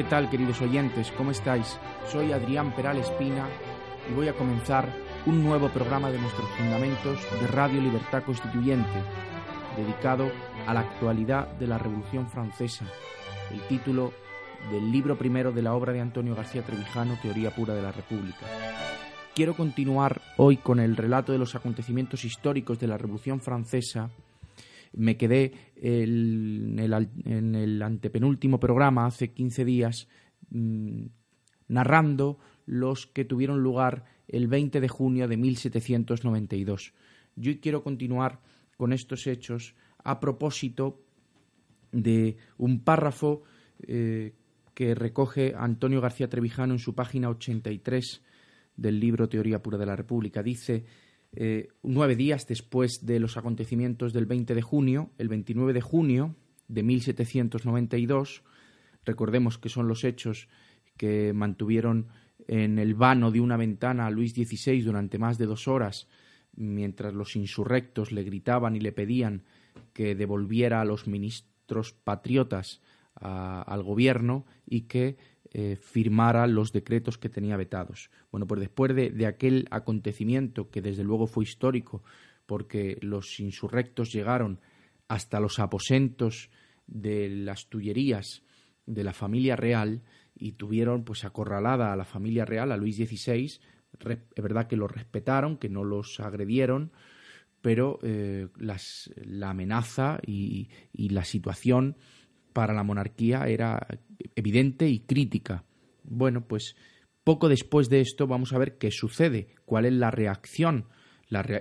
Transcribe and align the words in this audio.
¿Qué 0.00 0.04
tal, 0.04 0.30
queridos 0.30 0.62
oyentes? 0.62 1.12
¿Cómo 1.14 1.30
estáis? 1.30 1.78
Soy 2.10 2.32
Adrián 2.32 2.74
Peral 2.74 2.96
Espina 2.96 3.46
y 4.10 4.14
voy 4.14 4.28
a 4.28 4.32
comenzar 4.32 4.88
un 5.26 5.44
nuevo 5.44 5.68
programa 5.68 6.10
de 6.10 6.18
nuestros 6.18 6.48
fundamentos 6.52 7.18
de 7.38 7.46
Radio 7.48 7.82
Libertad 7.82 8.22
Constituyente, 8.22 8.88
dedicado 9.76 10.32
a 10.66 10.72
la 10.72 10.80
actualidad 10.80 11.48
de 11.58 11.66
la 11.66 11.76
Revolución 11.76 12.30
Francesa. 12.30 12.86
El 13.50 13.60
título 13.68 14.14
del 14.72 14.90
libro 14.90 15.18
primero 15.18 15.52
de 15.52 15.60
la 15.60 15.74
obra 15.74 15.92
de 15.92 16.00
Antonio 16.00 16.34
García 16.34 16.62
Trevijano, 16.62 17.18
Teoría 17.20 17.54
Pura 17.54 17.74
de 17.74 17.82
la 17.82 17.92
República. 17.92 18.46
Quiero 19.34 19.54
continuar 19.54 20.22
hoy 20.38 20.56
con 20.56 20.80
el 20.80 20.96
relato 20.96 21.30
de 21.30 21.38
los 21.38 21.54
acontecimientos 21.54 22.24
históricos 22.24 22.78
de 22.78 22.86
la 22.86 22.96
Revolución 22.96 23.38
Francesa 23.38 24.08
me 24.92 25.16
quedé 25.16 25.52
en, 25.76 26.78
el, 26.78 27.82
antepenúltimo 27.82 28.58
programa, 28.58 29.06
hace 29.06 29.32
15 29.32 29.64
días, 29.64 30.08
mm, 30.50 31.06
narrando 31.68 32.38
los 32.66 33.06
que 33.06 33.24
tuvieron 33.24 33.62
lugar 33.62 34.04
el 34.28 34.48
20 34.48 34.80
de 34.80 34.88
junio 34.88 35.28
de 35.28 35.36
1792. 35.36 36.94
Yo 37.36 37.60
quiero 37.60 37.82
continuar 37.82 38.40
con 38.76 38.92
estos 38.92 39.26
hechos 39.26 39.74
a 40.02 40.20
propósito 40.20 41.02
de 41.92 42.36
un 42.56 42.82
párrafo 42.82 43.42
eh, 43.86 44.34
que 44.74 44.94
recoge 44.94 45.54
Antonio 45.56 46.00
García 46.00 46.28
Trevijano 46.28 46.74
en 46.74 46.78
su 46.78 46.94
página 46.94 47.28
83 47.28 48.22
del 48.76 49.00
libro 49.00 49.28
Teoría 49.28 49.62
Pura 49.62 49.78
de 49.78 49.86
la 49.86 49.96
República. 49.96 50.42
Dice 50.42 50.84
eh, 51.32 51.68
nueve 51.82 52.16
días 52.16 52.46
después 52.46 53.06
de 53.06 53.20
los 53.20 53.36
acontecimientos 53.36 54.12
del 54.12 54.26
20 54.26 54.54
de 54.54 54.62
junio, 54.62 55.10
el 55.18 55.28
29 55.28 55.72
de 55.72 55.80
junio 55.80 56.36
de 56.68 56.82
1792, 56.82 58.42
recordemos 59.04 59.58
que 59.58 59.68
son 59.68 59.88
los 59.88 60.04
hechos 60.04 60.48
que 60.96 61.32
mantuvieron 61.32 62.08
en 62.48 62.78
el 62.78 62.94
vano 62.94 63.30
de 63.30 63.40
una 63.40 63.56
ventana 63.56 64.06
a 64.06 64.10
Luis 64.10 64.32
XVI 64.32 64.82
durante 64.82 65.18
más 65.18 65.38
de 65.38 65.46
dos 65.46 65.68
horas, 65.68 66.08
mientras 66.56 67.14
los 67.14 67.36
insurrectos 67.36 68.12
le 68.12 68.24
gritaban 68.24 68.74
y 68.74 68.80
le 68.80 68.92
pedían 68.92 69.44
que 69.92 70.14
devolviera 70.14 70.80
a 70.80 70.84
los 70.84 71.06
ministros 71.06 71.92
patriotas 71.92 72.80
al 73.14 73.82
gobierno 73.82 74.46
y 74.66 74.82
que 74.82 75.16
eh, 75.52 75.74
firmara 75.74 76.46
los 76.46 76.72
decretos 76.72 77.18
que 77.18 77.28
tenía 77.28 77.56
vetados. 77.56 78.10
Bueno, 78.30 78.46
pues 78.46 78.60
después 78.60 78.94
de, 78.94 79.26
aquel 79.26 79.66
acontecimiento, 79.72 80.70
que 80.70 80.80
desde 80.80 81.02
luego 81.02 81.26
fue 81.26 81.42
histórico, 81.42 82.04
porque 82.46 82.98
los 83.00 83.40
insurrectos 83.40 84.12
llegaron 84.12 84.60
hasta 85.08 85.40
los 85.40 85.58
aposentos 85.58 86.50
de 86.86 87.28
las 87.28 87.68
tullerías 87.68 88.44
de 88.86 89.02
la 89.02 89.12
familia 89.12 89.56
real 89.56 90.02
y 90.36 90.52
tuvieron 90.52 91.02
pues 91.04 91.24
acorralada 91.24 91.92
a 91.92 91.96
la 91.96 92.04
familia 92.04 92.44
real, 92.44 92.70
a 92.70 92.76
Luis 92.76 92.96
XVI, 92.96 93.44
es 93.44 94.42
verdad 94.42 94.68
que 94.68 94.76
lo 94.76 94.86
respetaron, 94.86 95.56
que 95.56 95.68
no 95.68 95.82
los 95.82 96.20
agredieron, 96.20 96.92
pero 97.60 97.98
eh, 98.02 98.46
la 98.56 99.50
amenaza 99.50 100.20
y 100.24 100.68
la 100.94 101.24
situación 101.24 101.96
para 102.52 102.74
la 102.74 102.82
monarquía 102.82 103.46
era 103.46 103.86
evidente 104.34 104.88
y 104.88 105.00
crítica. 105.00 105.64
Bueno, 106.04 106.46
pues 106.46 106.74
poco 107.24 107.48
después 107.48 107.88
de 107.88 108.00
esto 108.00 108.26
vamos 108.26 108.52
a 108.52 108.58
ver 108.58 108.78
qué 108.78 108.90
sucede, 108.90 109.48
cuál 109.64 109.86
es 109.86 109.92
la 109.92 110.10
reacción, 110.10 110.86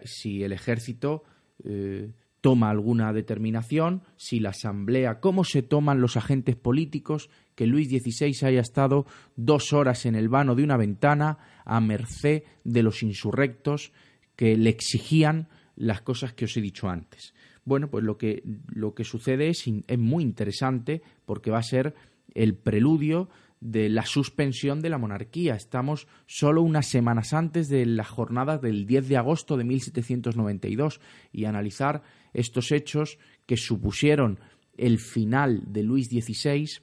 si 0.06 0.44
el 0.44 0.52
ejército 0.52 1.24
eh, 1.64 2.12
toma 2.42 2.70
alguna 2.70 3.14
determinación, 3.14 4.04
si 4.16 4.40
la 4.40 4.50
asamblea, 4.50 5.20
cómo 5.20 5.44
se 5.44 5.62
toman 5.62 6.02
los 6.02 6.18
agentes 6.18 6.56
políticos 6.56 7.30
que 7.56 7.68
Luis 7.68 7.90
XVI 7.90 8.48
haya 8.48 8.62
estado 8.62 9.06
dos 9.36 9.74
horas 9.74 10.06
en 10.06 10.16
el 10.16 10.30
vano 10.30 10.56
de 10.56 10.64
una 10.64 10.78
ventana 10.78 11.38
a 11.66 11.82
merced 11.82 12.44
de 12.64 12.84
los 12.84 13.04
insurrectos 13.04 13.92
que 14.36 14.56
le 14.56 14.70
exigían 14.70 15.50
las 15.76 16.02
cosas 16.02 16.34
que 16.34 16.46
os 16.46 16.56
he 16.56 16.62
dicho 16.62 16.88
antes. 16.88 17.34
Bueno, 17.70 17.92
pues 17.92 18.04
lo 18.04 18.18
que, 18.18 18.42
lo 18.66 18.96
que 18.96 19.04
sucede 19.04 19.50
es, 19.50 19.64
es 19.68 20.00
muy 20.00 20.24
interesante 20.24 21.04
porque 21.28 21.52
va 21.52 21.60
a 21.60 21.64
ser 21.64 21.94
el 22.34 22.56
preludio 22.56 23.30
de 23.60 23.90
la 23.90 24.08
suspensión 24.08 24.82
de 24.82 24.90
la 24.90 24.98
monarquía. 24.98 25.54
Estamos 25.54 26.08
solo 26.26 26.64
unas 26.64 26.88
semanas 26.88 27.32
antes 27.32 27.70
de 27.70 27.86
la 27.86 28.06
jornada 28.06 28.58
del 28.58 28.88
10 28.88 29.10
de 29.10 29.18
agosto 29.18 29.56
de 29.56 29.66
1792 29.66 31.00
y 31.32 31.46
analizar 31.46 32.02
estos 32.34 32.72
hechos 32.72 33.20
que 33.46 33.56
supusieron 33.56 34.40
el 34.76 34.98
final 34.98 35.62
de 35.68 35.84
Luis 35.84 36.08
XVI 36.08 36.82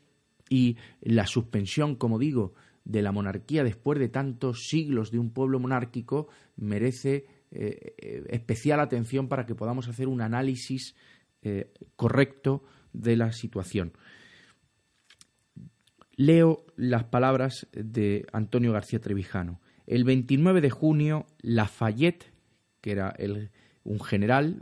y 0.48 0.76
la 1.00 1.26
suspensión, 1.26 1.96
como 1.96 2.20
digo, 2.20 2.54
de 2.84 3.02
la 3.02 3.10
monarquía 3.10 3.64
después 3.64 3.98
de 3.98 4.08
tantos 4.08 4.68
siglos 4.68 5.10
de 5.10 5.18
un 5.18 5.30
pueblo 5.30 5.58
monárquico 5.58 6.28
merece 6.54 7.26
eh, 7.58 7.94
eh, 7.96 8.24
especial 8.28 8.80
atención 8.80 9.28
para 9.28 9.46
que 9.46 9.54
podamos 9.54 9.88
hacer 9.88 10.08
un 10.08 10.20
análisis 10.20 10.94
eh, 11.40 11.72
correcto 11.96 12.64
de 12.92 13.16
la 13.16 13.32
situación. 13.32 13.94
Leo 16.16 16.66
las 16.76 17.04
palabras 17.04 17.66
de 17.72 18.26
Antonio 18.32 18.72
García 18.72 19.00
Trevijano. 19.00 19.62
El 19.86 20.04
29 20.04 20.60
de 20.60 20.68
junio, 20.68 21.24
Lafayette, 21.40 22.30
que 22.82 22.92
era 22.92 23.14
un 23.84 24.00
general 24.00 24.58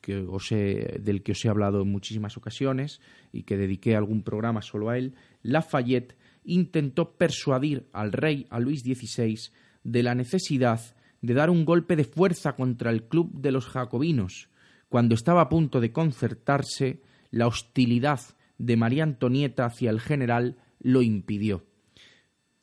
que 0.00 0.98
del 1.00 1.22
que 1.22 1.32
os 1.32 1.44
he 1.44 1.48
hablado 1.48 1.82
en 1.82 1.90
muchísimas 1.90 2.36
ocasiones 2.36 3.00
y 3.32 3.42
que 3.42 3.56
dediqué 3.56 3.96
algún 3.96 4.22
programa 4.22 4.62
solo 4.62 4.88
a 4.88 4.96
él, 4.96 5.14
Lafayette 5.42 6.16
intentó 6.44 7.16
persuadir 7.16 7.88
al 7.92 8.12
rey, 8.12 8.46
a 8.50 8.60
Luis 8.60 8.82
XVI, 8.82 9.38
de 9.82 10.02
la 10.02 10.14
necesidad 10.14 10.80
de 11.22 11.34
dar 11.34 11.50
un 11.50 11.64
golpe 11.64 11.96
de 11.96 12.04
fuerza 12.04 12.54
contra 12.54 12.90
el 12.90 13.04
club 13.04 13.30
de 13.32 13.52
los 13.52 13.66
jacobinos, 13.66 14.48
cuando 14.88 15.14
estaba 15.14 15.42
a 15.42 15.48
punto 15.48 15.80
de 15.80 15.92
concertarse, 15.92 17.02
la 17.30 17.46
hostilidad 17.46 18.20
de 18.58 18.76
María 18.76 19.04
Antonieta 19.04 19.64
hacia 19.64 19.90
el 19.90 20.00
general 20.00 20.56
lo 20.80 21.02
impidió. 21.02 21.64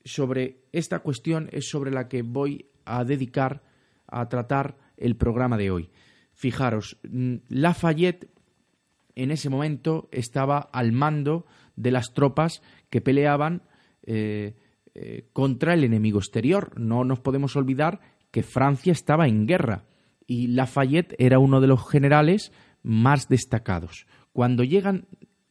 Sobre 0.03 0.62
esta 0.72 1.00
cuestión 1.00 1.50
es 1.51 1.69
sobre 1.69 1.91
la 1.91 2.07
que 2.07 2.22
voy 2.22 2.69
a 2.85 3.03
dedicar 3.03 3.63
a 4.07 4.28
tratar 4.29 4.78
el 4.97 5.16
programa 5.16 5.57
de 5.57 5.72
hoy. 5.72 5.90
Fijaros, 6.34 6.97
mm, 7.09 7.35
Lafayette 7.50 8.29
en 9.16 9.31
ese 9.31 9.50
momento 9.50 10.07
estaba 10.12 10.59
al 10.59 10.91
mando 10.91 11.46
de 11.75 11.91
las 11.91 12.13
tropas 12.13 12.62
que 12.90 13.01
peleaban 13.01 13.63
eh, 14.03 14.56
eh, 14.94 15.28
contra 15.34 15.73
el 15.73 15.84
enemigo 15.84 16.19
exterior. 16.19 16.79
No 16.79 17.03
nos 17.03 17.19
podemos 17.19 17.56
olvidar 17.56 18.00
que 18.31 18.43
Francia 18.43 18.91
estaba 18.91 19.27
en 19.27 19.47
guerra 19.47 19.85
y 20.25 20.47
Lafayette 20.47 21.15
era 21.19 21.39
uno 21.39 21.61
de 21.61 21.67
los 21.67 21.88
generales 21.89 22.51
más 22.83 23.29
destacados. 23.29 24.07
Cuando 24.33 24.63
llegan 24.63 25.07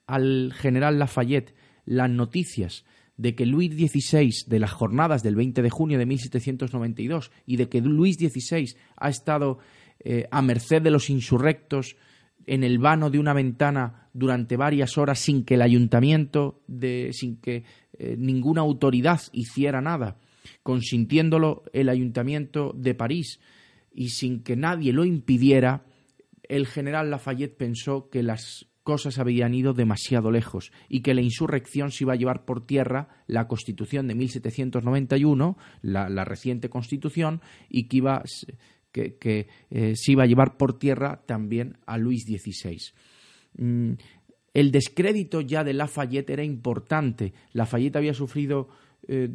al 0.07 0.53
general 0.55 0.99
Lafayette 0.99 1.55
las 1.85 2.11
noticias 2.11 2.85
de 3.17 3.35
que 3.35 3.47
Luis 3.47 3.73
XVI, 3.73 4.31
de 4.47 4.61
las 4.61 4.73
jornadas 4.73 5.23
del 5.23 5.37
20 5.37 5.63
de 5.63 5.71
junio 5.71 5.99
de 5.99 6.07
1792, 6.07 7.31
y 7.47 7.57
de 7.57 7.69
que 7.69 7.81
Luis 7.81 8.17
XVI 8.17 8.77
ha 8.97 9.09
estado 9.09 9.59
eh, 10.01 10.29
a 10.31 10.43
merced 10.43 10.83
de 10.83 10.91
los 10.91 11.09
insurrectos 11.09 11.97
en 12.47 12.63
el 12.63 12.79
vano 12.79 13.11
de 13.11 13.19
una 13.19 13.33
ventana 13.33 14.09
durante 14.13 14.57
varias 14.57 14.99
horas 14.99 15.19
sin 15.19 15.45
que 15.45 15.55
el 15.55 15.63
ayuntamiento, 15.63 16.63
de, 16.67 17.11
sin 17.13 17.39
que 17.41 17.65
eh, 17.99 18.17
ninguna 18.19 18.61
autoridad 18.61 19.21
hiciera 19.33 19.81
nada, 19.81 20.19
consintiéndolo 20.63 21.65
el 21.73 21.89
ayuntamiento 21.89 22.73
de 22.77 22.95
París 22.95 23.41
y 23.93 24.11
sin 24.11 24.43
que 24.43 24.57
nadie 24.57 24.93
lo 24.93 25.05
impidiera, 25.05 25.85
el 26.49 26.67
general 26.67 27.11
Lafayette 27.11 27.57
pensó 27.57 28.09
que 28.11 28.23
las 28.23 28.67
cosas 28.87 29.19
habían 29.19 29.53
ido 29.53 29.75
demasiado 29.75 30.31
lejos 30.31 30.71
y 30.89 31.01
que 31.01 31.13
la 31.13 31.21
insurrección 31.21 31.91
se 31.91 32.05
iba 32.05 32.13
a 32.13 32.17
llevar 32.17 32.45
por 32.45 32.65
tierra 32.65 33.09
la 33.27 33.49
Constitución 33.49 34.07
de 34.07 34.15
1791, 34.15 35.59
la, 35.83 36.25
reciente 36.25 36.71
Constitución, 36.71 37.41
y 37.69 37.89
que, 37.89 37.97
iba, 37.97 38.23
que, 38.93 39.49
eh, 39.71 39.95
se 39.97 40.13
iba 40.13 40.23
a 40.23 40.27
llevar 40.27 40.57
por 40.57 40.79
tierra 40.79 41.23
también 41.27 41.79
a 41.85 41.99
Luis 41.99 42.27
XVI. 42.27 42.79
Mm, 43.59 43.95
el 44.55 44.71
descrédito 44.71 45.41
ya 45.41 45.65
de 45.65 45.75
Lafayette 45.75 46.31
era 46.31 46.45
importante. 46.45 47.35
Lafayette 47.53 47.97
había 47.97 48.15
sufrido 48.15 48.69
eh, 49.09 49.29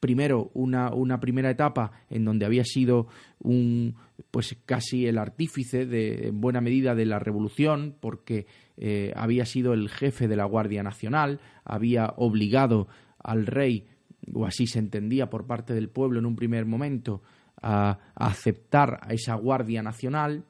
primero 0.00 0.50
una, 0.54 0.92
una, 0.94 1.20
primera 1.20 1.50
etapa 1.50 1.92
en 2.08 2.24
donde 2.24 2.46
había 2.46 2.64
sido 2.64 3.08
un 3.40 3.94
pues 4.30 4.56
casi 4.64 5.06
el 5.06 5.18
artífice 5.18 5.84
de 5.84 6.28
en 6.28 6.40
buena 6.40 6.60
medida 6.60 6.94
de 6.94 7.04
la 7.04 7.18
revolución 7.18 7.94
porque 8.00 8.46
eh, 8.78 9.12
había 9.16 9.44
sido 9.44 9.74
el 9.74 9.90
jefe 9.90 10.28
de 10.28 10.36
la 10.36 10.44
Guardia 10.44 10.82
Nacional 10.82 11.40
había 11.64 12.14
obligado 12.16 12.88
al 13.18 13.46
rey 13.46 13.86
o 14.32 14.46
así 14.46 14.66
se 14.66 14.78
entendía 14.78 15.28
por 15.28 15.46
parte 15.46 15.74
del 15.74 15.90
pueblo 15.90 16.18
en 16.18 16.26
un 16.26 16.36
primer 16.36 16.64
momento 16.64 17.22
a, 17.60 17.98
a 18.14 18.26
aceptar 18.26 19.00
a 19.02 19.12
esa 19.12 19.34
Guardia 19.34 19.82
Nacional 19.82 20.44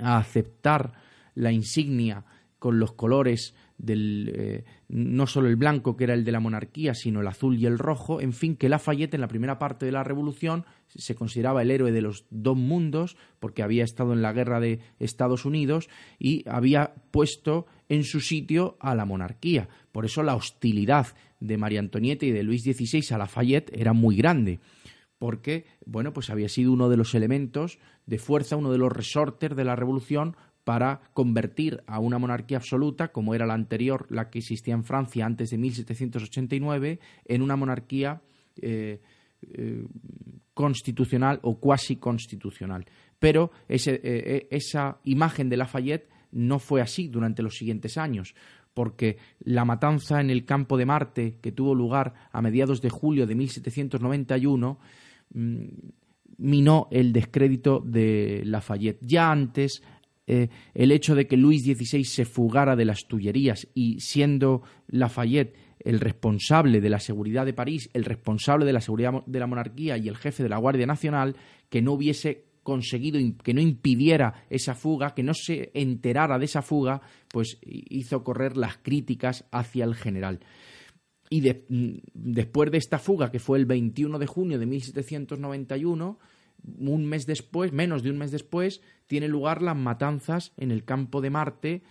a 0.00 0.18
aceptar 0.18 0.92
la 1.34 1.52
insignia 1.52 2.24
con 2.58 2.80
los 2.80 2.92
colores 2.92 3.54
del 3.78 4.32
eh, 4.34 4.64
no 4.88 5.26
solo 5.26 5.48
el 5.48 5.56
blanco 5.56 5.96
que 5.96 6.04
era 6.04 6.14
el 6.14 6.24
de 6.24 6.32
la 6.32 6.40
monarquía, 6.40 6.94
sino 6.94 7.20
el 7.20 7.26
azul 7.26 7.56
y 7.56 7.66
el 7.66 7.78
rojo, 7.78 8.20
en 8.20 8.32
fin, 8.32 8.56
que 8.56 8.68
Lafayette 8.68 9.14
en 9.14 9.20
la 9.20 9.28
primera 9.28 9.58
parte 9.58 9.86
de 9.86 9.92
la 9.92 10.04
revolución 10.04 10.64
se 10.88 11.14
consideraba 11.14 11.62
el 11.62 11.70
héroe 11.70 11.92
de 11.92 12.02
los 12.02 12.26
dos 12.30 12.56
mundos 12.56 13.16
porque 13.40 13.62
había 13.62 13.84
estado 13.84 14.12
en 14.12 14.22
la 14.22 14.32
guerra 14.32 14.60
de 14.60 14.80
Estados 14.98 15.44
Unidos 15.44 15.88
y 16.18 16.48
había 16.48 16.94
puesto 17.10 17.66
en 17.88 18.04
su 18.04 18.20
sitio 18.20 18.76
a 18.80 18.94
la 18.94 19.04
monarquía. 19.04 19.68
Por 19.92 20.04
eso 20.04 20.22
la 20.22 20.34
hostilidad 20.34 21.06
de 21.40 21.56
María 21.56 21.80
Antonieta 21.80 22.26
y 22.26 22.32
de 22.32 22.42
Luis 22.42 22.62
XVI 22.62 23.14
a 23.14 23.18
Lafayette 23.18 23.70
era 23.74 23.92
muy 23.92 24.16
grande 24.16 24.60
porque, 25.18 25.64
bueno, 25.84 26.12
pues 26.12 26.30
había 26.30 26.48
sido 26.48 26.72
uno 26.72 26.88
de 26.88 26.96
los 26.96 27.14
elementos 27.14 27.78
de 28.06 28.18
fuerza, 28.18 28.56
uno 28.56 28.70
de 28.70 28.78
los 28.78 28.92
resortes 28.92 29.54
de 29.54 29.64
la 29.64 29.76
revolución 29.76 30.36
para 30.68 31.00
convertir 31.14 31.82
a 31.86 31.98
una 31.98 32.18
monarquía 32.18 32.58
absoluta, 32.58 33.08
como 33.08 33.34
era 33.34 33.46
la 33.46 33.54
anterior, 33.54 34.06
la 34.10 34.28
que 34.28 34.40
existía 34.40 34.74
en 34.74 34.84
Francia 34.84 35.24
antes 35.24 35.48
de 35.48 35.56
1789, 35.56 37.00
en 37.24 37.40
una 37.40 37.56
monarquía 37.56 38.20
eh, 38.60 39.00
eh, 39.40 39.86
constitucional 40.52 41.40
o 41.40 41.58
cuasi 41.58 41.96
constitucional. 41.96 42.84
Pero 43.18 43.50
eh, 43.66 44.46
esa 44.50 44.98
imagen 45.04 45.48
de 45.48 45.56
Lafayette 45.56 46.10
no 46.32 46.58
fue 46.58 46.82
así 46.82 47.08
durante 47.08 47.42
los 47.42 47.54
siguientes 47.54 47.96
años, 47.96 48.34
porque 48.74 49.16
la 49.40 49.64
matanza 49.64 50.20
en 50.20 50.28
el 50.28 50.44
campo 50.44 50.76
de 50.76 50.84
Marte, 50.84 51.38
que 51.40 51.50
tuvo 51.50 51.74
lugar 51.74 52.12
a 52.30 52.42
mediados 52.42 52.82
de 52.82 52.90
julio 52.90 53.26
de 53.26 53.34
1791, 53.34 54.78
mm, 55.32 55.64
minó 56.36 56.88
el 56.90 57.12
descrédito 57.12 57.80
de 57.80 58.42
Lafayette. 58.44 58.98
Ya 59.00 59.30
antes 59.30 59.82
eh, 60.30 60.50
el 60.74 60.92
hecho 60.92 61.14
de 61.14 61.26
que 61.26 61.38
Luis 61.38 61.64
XVI 61.64 62.04
se 62.04 62.26
fugara 62.26 62.76
de 62.76 62.84
las 62.84 63.06
Tullerías 63.08 63.66
y 63.72 63.98
siendo 63.98 64.62
Lafayette 64.86 65.56
el 65.80 66.00
responsable 66.00 66.82
de 66.82 66.90
la 66.90 67.00
seguridad 67.00 67.46
de 67.46 67.54
París, 67.54 67.88
el 67.94 68.04
responsable 68.04 68.66
de 68.66 68.74
la 68.74 68.82
seguridad 68.82 69.24
de 69.24 69.38
la 69.38 69.46
monarquía 69.46 69.96
y 69.96 70.06
el 70.06 70.18
jefe 70.18 70.42
de 70.42 70.50
la 70.50 70.58
Guardia 70.58 70.84
Nacional, 70.84 71.34
que 71.70 71.80
no 71.80 71.94
hubiese 71.94 72.44
conseguido 72.62 73.18
que 73.42 73.54
no 73.54 73.62
impidiera 73.62 74.44
esa 74.50 74.74
fuga, 74.74 75.14
que 75.14 75.22
no 75.22 75.32
se 75.32 75.70
enterara 75.72 76.38
de 76.38 76.44
esa 76.44 76.60
fuga, 76.60 77.00
pues 77.28 77.58
hizo 77.62 78.22
correr 78.22 78.58
las 78.58 78.76
críticas 78.76 79.46
hacia 79.50 79.86
el 79.86 79.94
general. 79.94 80.40
Y 81.30 81.40
mm, 81.40 82.00
después 82.12 82.70
de 82.70 82.76
esta 82.76 82.98
fuga, 82.98 83.30
que 83.30 83.38
fue 83.38 83.56
el 83.56 83.64
21 83.64 84.18
de 84.18 84.26
junio 84.26 84.58
de 84.58 84.66
1791, 84.66 86.18
un 86.64 87.06
mes 87.06 87.26
después, 87.26 87.72
menos 87.72 88.02
de 88.02 88.10
un 88.10 88.18
mes 88.18 88.30
después, 88.30 88.80
tienen 89.06 89.30
lugar 89.30 89.62
las 89.62 89.76
matanzas 89.76 90.52
en 90.56 90.70
el 90.70 90.84
campo 90.84 91.20
de 91.20 91.30
Marte 91.30 91.82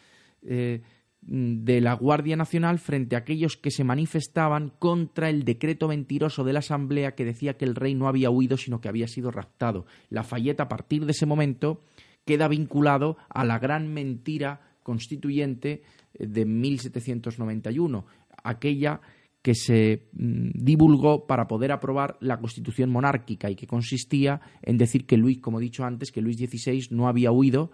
eh, 0.44 0.82
de 1.22 1.82
la 1.82 1.94
Guardia 1.94 2.38
Nacional 2.38 2.80
frente 2.80 3.16
a 3.16 3.20
aquellos 3.20 3.58
que 3.58 3.72
se 3.72 3.84
manifestaban 3.84 4.72
contra 4.80 5.30
el 5.30 5.44
decreto 5.44 5.88
mentiroso 5.88 6.44
de 6.44 6.54
la 6.54 6.60
Asamblea 6.60 7.16
que 7.16 7.26
decía 7.26 7.58
que 7.58 7.66
el 7.66 7.76
rey 7.76 7.96
no 7.96 8.08
había 8.08 8.30
huido, 8.30 8.56
sino 8.56 8.80
que 8.80 8.88
había 8.88 9.08
sido 9.08 9.32
raptado. 9.32 9.86
Lafayette, 10.10 10.62
a 10.62 10.70
partir 10.70 11.06
de 11.06 11.12
ese 11.12 11.26
momento, 11.26 11.82
queda 12.24 12.48
vinculado 12.48 13.18
a 13.30 13.44
la 13.44 13.60
gran 13.60 13.94
mentira 13.94 14.62
constituyente 14.84 15.84
eh, 16.14 16.28
de 16.28 16.46
1791, 16.46 18.06
aquella 18.44 19.02
que 19.48 19.56
se 19.56 20.10
mm, 20.12 20.50
divulgó 20.56 21.26
para 21.26 21.48
poder 21.48 21.72
aprobar 21.72 22.18
la 22.20 22.38
constitución 22.38 22.90
monárquica 22.90 23.50
y 23.50 23.56
que 23.56 23.66
consistía 23.66 24.42
en 24.62 24.78
decir 24.78 25.06
que 25.06 25.16
Luis, 25.16 25.40
como 25.40 25.62
he 25.62 25.64
dicho 25.64 25.86
antes, 25.86 26.12
que 26.12 26.22
Luis 26.22 26.36
XVI 26.36 26.88
no 26.92 27.08
había 27.08 27.32
huido, 27.32 27.72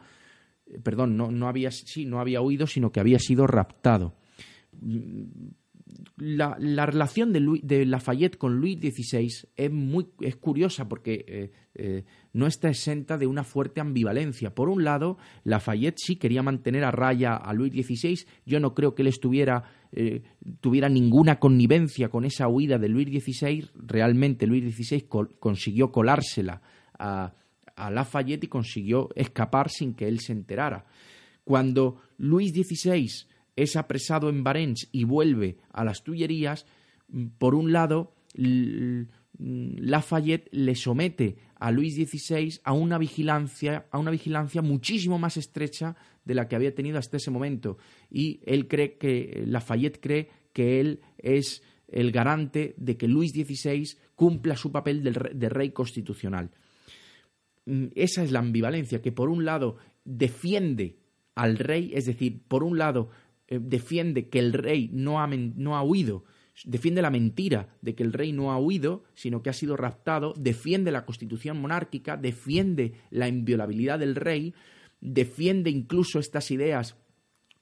eh, 0.67 0.77
perdón, 0.83 1.17
no, 1.17 1.31
no 1.31 1.47
había, 1.47 1.71
sí, 1.71 2.05
no 2.05 2.19
había 2.19 2.41
huido, 2.41 2.67
sino 2.67 2.91
que 2.91 2.99
había 2.99 3.17
sido 3.17 3.47
raptado. 3.47 4.13
Mm, 4.81 5.23
la, 6.17 6.85
relación 6.85 7.33
de, 7.33 7.59
de, 7.63 7.87
Lafayette 7.87 8.37
con 8.37 8.57
Luis 8.57 8.77
XVI 8.79 9.31
es, 9.55 9.71
muy, 9.71 10.09
es 10.21 10.35
curiosa 10.35 10.87
porque 10.87 11.25
eh, 11.27 11.51
eh, 11.73 12.03
no 12.33 12.45
está 12.45 12.69
exenta 12.69 13.17
de 13.17 13.25
una 13.25 13.43
fuerte 13.43 13.81
ambivalencia. 13.81 14.53
Por 14.53 14.69
un 14.69 14.83
lado, 14.83 15.17
Lafayette 15.43 15.97
sí 15.97 16.17
quería 16.17 16.43
mantener 16.43 16.83
a 16.83 16.91
raya 16.91 17.35
a 17.35 17.51
Luis 17.53 17.73
XVI. 17.73 18.27
Yo 18.45 18.59
no 18.59 18.75
creo 18.75 18.93
que 18.93 19.01
él 19.01 19.07
estuviera 19.07 19.63
eh, 19.95 20.24
tuviera 20.60 20.90
ninguna 20.90 21.40
connivencia 21.40 22.10
con 22.10 22.25
esa 22.25 22.48
huida 22.48 22.80
de 22.80 22.90
Luis 22.90 23.10
XVI, 23.10 23.69
realmente 23.75 24.48
Luis 24.48 24.75
XVI 24.75 25.06
consiguió 25.40 25.92
colársela 25.92 26.63
a, 26.98 27.34
Lafayette 27.92 28.45
y 28.45 28.48
consiguió 28.48 29.10
escapar 29.16 29.69
sin 29.69 29.94
que 29.94 30.07
él 30.07 30.19
se 30.19 30.31
enterara. 30.31 30.86
Cuando 31.44 32.01
Luis 32.18 32.54
XVI 32.54 33.07
es 33.56 33.75
apresado 33.75 34.30
en 34.30 34.44
Barents 34.44 34.90
y 34.92 35.04
vuelve 35.04 35.57
a 35.72 35.84
las 35.84 36.04
Tullerías, 36.04 36.66
mm, 37.10 37.25
por 37.38 37.54
un 37.54 37.72
lado, 37.72 38.16
Lafayette 39.38 40.50
le 40.51 40.75
somete 40.75 41.38
a 41.63 41.71
Luis 41.71 41.95
XVI 41.95 42.60
a 42.65 42.74
una 42.74 42.98
vigilancia, 42.98 43.88
a 43.89 43.98
una 43.98 44.12
vigilancia 44.12 44.62
muchísimo 44.62 45.18
más 45.18 45.38
estrecha 45.38 45.95
de 46.25 46.36
la 46.36 46.50
que 46.50 46.57
había 46.57 46.75
tenido 46.75 46.98
hasta 46.98 47.15
ese 47.15 47.31
momento. 47.31 47.77
Y 48.12 48.42
él 48.45 48.68
cree 48.68 48.98
que, 48.98 49.45
Lafayette 49.48 50.01
cree 50.01 50.30
que 50.51 50.81
él 50.81 51.00
es 51.18 51.63
el 51.88 52.12
garante 52.12 52.75
de 52.75 52.98
que 52.98 53.07
Luis 53.07 53.31
XVI 53.31 53.95
cumpla 54.13 54.57
su 54.57 54.74
papel 54.74 55.04
de 55.04 55.50
rey 55.50 55.71
constitucional. 55.71 56.51
Mm, 57.66 57.86
esa 57.95 58.24
es 58.24 58.33
la 58.33 58.39
ambivalencia, 58.39 59.01
que 59.01 59.13
por 59.13 59.30
un 59.30 59.45
lado 59.45 59.77
defiende 60.04 60.98
al 61.33 61.57
rey, 61.57 61.92
es 61.94 62.07
decir, 62.07 62.42
por 62.45 62.66
un 62.66 62.77
lado 62.77 63.09
eh, 63.48 63.59
defiende 63.62 64.27
que 64.27 64.39
el 64.39 64.51
rey 64.51 64.89
no 64.92 65.21
ha, 65.21 65.27
no 65.27 65.77
ha 65.77 65.81
huido, 65.81 66.25
defiende 66.65 67.01
la 67.01 67.09
mentira 67.09 67.75
de 67.81 67.95
que 67.95 68.03
el 68.03 68.13
rey 68.13 68.31
no 68.31 68.51
ha 68.51 68.59
huido, 68.59 69.04
sino 69.13 69.42
que 69.42 69.49
ha 69.49 69.54
sido 69.54 69.75
raptado, 69.75 70.33
defiende 70.37 70.92
la 70.92 71.06
constitución 71.06 71.59
monárquica, 71.59 72.18
defiende 72.18 72.94
la 73.09 73.28
inviolabilidad 73.28 73.99
del 73.99 74.16
rey, 74.16 74.54
defiende 75.01 75.69
incluso 75.69 76.19
estas 76.19 76.51
ideas 76.51 76.97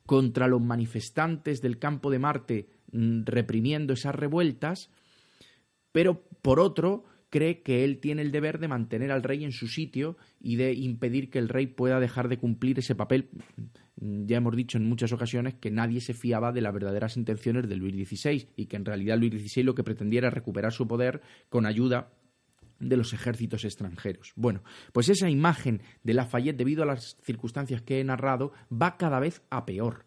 contra 0.05 0.47
los 0.47 0.61
manifestantes 0.61 1.61
del 1.61 1.79
campo 1.79 2.11
de 2.11 2.19
Marte 2.19 2.69
mm, 2.91 3.23
reprimiendo 3.25 3.93
esas 3.93 4.15
revueltas, 4.15 4.91
pero 5.91 6.23
por 6.41 6.59
otro 6.59 7.05
cree 7.29 7.61
que 7.61 7.85
él 7.85 7.99
tiene 7.99 8.21
el 8.21 8.31
deber 8.31 8.59
de 8.59 8.67
mantener 8.67 9.11
al 9.11 9.23
rey 9.23 9.43
en 9.45 9.53
su 9.53 9.67
sitio 9.67 10.17
y 10.39 10.57
de 10.57 10.73
impedir 10.73 11.29
que 11.29 11.39
el 11.39 11.47
rey 11.47 11.65
pueda 11.65 11.99
dejar 11.99 12.27
de 12.27 12.37
cumplir 12.37 12.77
ese 12.79 12.93
papel. 12.93 13.29
Mm, 14.01 14.25
ya 14.25 14.37
hemos 14.37 14.55
dicho 14.55 14.77
en 14.77 14.89
muchas 14.89 15.13
ocasiones 15.13 15.53
que 15.53 15.71
nadie 15.71 16.01
se 16.01 16.13
fiaba 16.13 16.51
de 16.51 16.61
las 16.61 16.73
verdaderas 16.73 17.15
intenciones 17.15 17.69
de 17.69 17.75
Luis 17.75 17.95
XVI 18.09 18.49
y 18.55 18.65
que 18.65 18.75
en 18.75 18.85
realidad 18.85 19.17
Luis 19.17 19.31
XVI 19.31 19.63
lo 19.63 19.75
que 19.75 19.83
pretendía 19.83 20.19
era 20.19 20.29
recuperar 20.29 20.73
su 20.73 20.87
poder 20.87 21.21
con 21.49 21.65
ayuda 21.65 22.11
de 22.79 22.97
los 22.97 23.13
ejércitos 23.13 23.63
extranjeros. 23.63 24.33
Bueno, 24.35 24.63
pues 24.91 25.07
esa 25.09 25.29
imagen 25.29 25.83
de 26.03 26.15
Lafayette, 26.15 26.57
debido 26.57 26.81
a 26.81 26.87
las 26.87 27.15
circunstancias 27.21 27.83
que 27.83 27.99
he 27.99 28.03
narrado, 28.03 28.53
va 28.71 28.97
cada 28.97 29.19
vez 29.19 29.43
a 29.51 29.65
peor. 29.65 30.05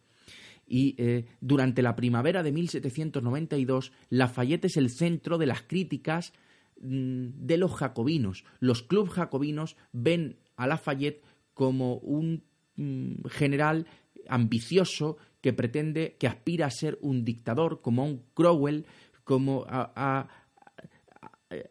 Y 0.67 0.97
eh, 0.99 1.27
durante 1.41 1.83
la 1.83 1.95
primavera 1.95 2.43
de 2.43 2.51
1792, 2.51 3.93
Lafayette 4.11 4.65
es 4.65 4.77
el 4.77 4.91
centro 4.91 5.39
de 5.39 5.47
las 5.47 5.63
críticas 5.63 6.33
mm, 6.81 7.47
de 7.47 7.59
los 7.59 7.73
jacobinos. 7.75 8.45
Los 8.59 8.83
clubes 8.83 9.13
jacobinos 9.13 9.77
ven 9.93 10.39
a 10.57 10.67
Lafayette 10.67 11.23
como 11.53 11.99
un 11.99 12.43
mm, 12.77 13.27
general 13.29 13.87
ambicioso 14.29 15.17
que 15.41 15.53
pretende, 15.53 16.17
que 16.19 16.27
aspira 16.27 16.67
a 16.67 16.71
ser 16.71 16.99
un 17.03 17.25
dictador, 17.25 17.81
como 17.83 18.05
un 18.05 18.23
Cromwell, 18.35 18.87
como 19.25 19.67
a 19.69 20.29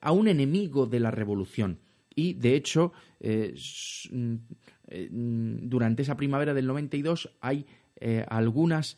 a 0.01 0.11
un 0.11 0.27
enemigo 0.27 0.85
de 0.85 0.99
la 0.99 1.11
revolución. 1.11 1.79
Y, 2.15 2.33
de 2.33 2.55
hecho, 2.55 2.93
eh, 3.19 3.55
mm, 4.11 4.35
eh, 4.87 5.09
mm, 5.11 5.69
durante 5.69 6.03
esa 6.03 6.17
primavera 6.17 6.53
del 6.53 6.67
92 6.67 7.31
hay 7.41 7.65
eh, 7.99 8.25
algunas 8.29 8.97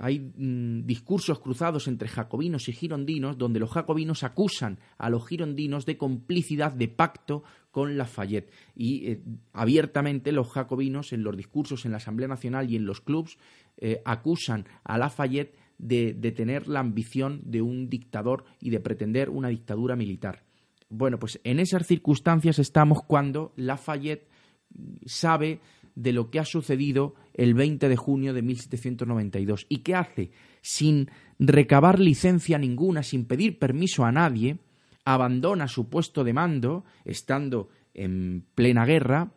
hay 0.00 0.20
mm, 0.20 0.86
discursos 0.86 1.38
cruzados 1.38 1.86
entre 1.86 2.08
jacobinos 2.08 2.68
y 2.68 2.72
girondinos 2.72 3.36
donde 3.36 3.60
los 3.60 3.70
jacobinos 3.70 4.24
acusan 4.24 4.78
a 4.96 5.10
los 5.10 5.26
girondinos 5.26 5.84
de 5.84 5.98
complicidad 5.98 6.72
de 6.72 6.88
pacto 6.88 7.44
con 7.70 7.98
Lafayette 7.98 8.50
y 8.74 9.18
abiertamente 9.52 10.32
los 10.32 10.48
jacobinos 10.48 11.12
en 11.12 11.22
los 11.24 11.36
discursos 11.36 11.84
en 11.84 11.90
la 11.90 11.98
Asamblea 11.98 12.28
Nacional 12.28 12.70
y 12.70 12.76
en 12.76 12.86
los 12.86 13.00
clubs 13.00 13.36
eh, 13.76 14.00
acusan 14.04 14.64
a 14.84 14.96
Lafayette 14.96 15.56
de, 15.76 16.14
de 16.14 16.32
tener 16.32 16.68
la 16.68 16.80
ambición 16.80 17.42
de 17.44 17.62
un 17.62 17.90
dictador 17.90 18.44
y 18.60 18.70
de 18.70 18.80
pretender 18.80 19.28
una 19.28 19.48
dictadura 19.48 19.96
militar. 19.96 20.44
Bueno, 20.88 21.18
pues 21.18 21.40
en 21.42 21.58
esas 21.58 21.86
circunstancias 21.86 22.60
estamos 22.60 23.02
cuando 23.02 23.52
Lafayette 23.56 24.28
sabe 25.06 25.60
de 25.94 26.12
lo 26.12 26.30
que 26.30 26.40
ha 26.40 26.44
sucedido 26.44 27.14
el 27.34 27.54
20 27.54 27.88
de 27.88 27.96
junio 27.96 28.34
de 28.34 28.42
1792. 28.42 29.66
¿Y 29.68 29.78
qué 29.78 29.94
hace? 29.94 30.30
Sin 30.60 31.10
recabar 31.38 32.00
licencia 32.00 32.58
ninguna, 32.58 33.02
sin 33.02 33.26
pedir 33.26 33.58
permiso 33.58 34.04
a 34.04 34.12
nadie, 34.12 34.58
abandona 35.04 35.68
su 35.68 35.88
puesto 35.88 36.24
de 36.24 36.32
mando, 36.32 36.84
estando 37.04 37.68
en 37.92 38.44
plena 38.54 38.84
guerra, 38.84 39.32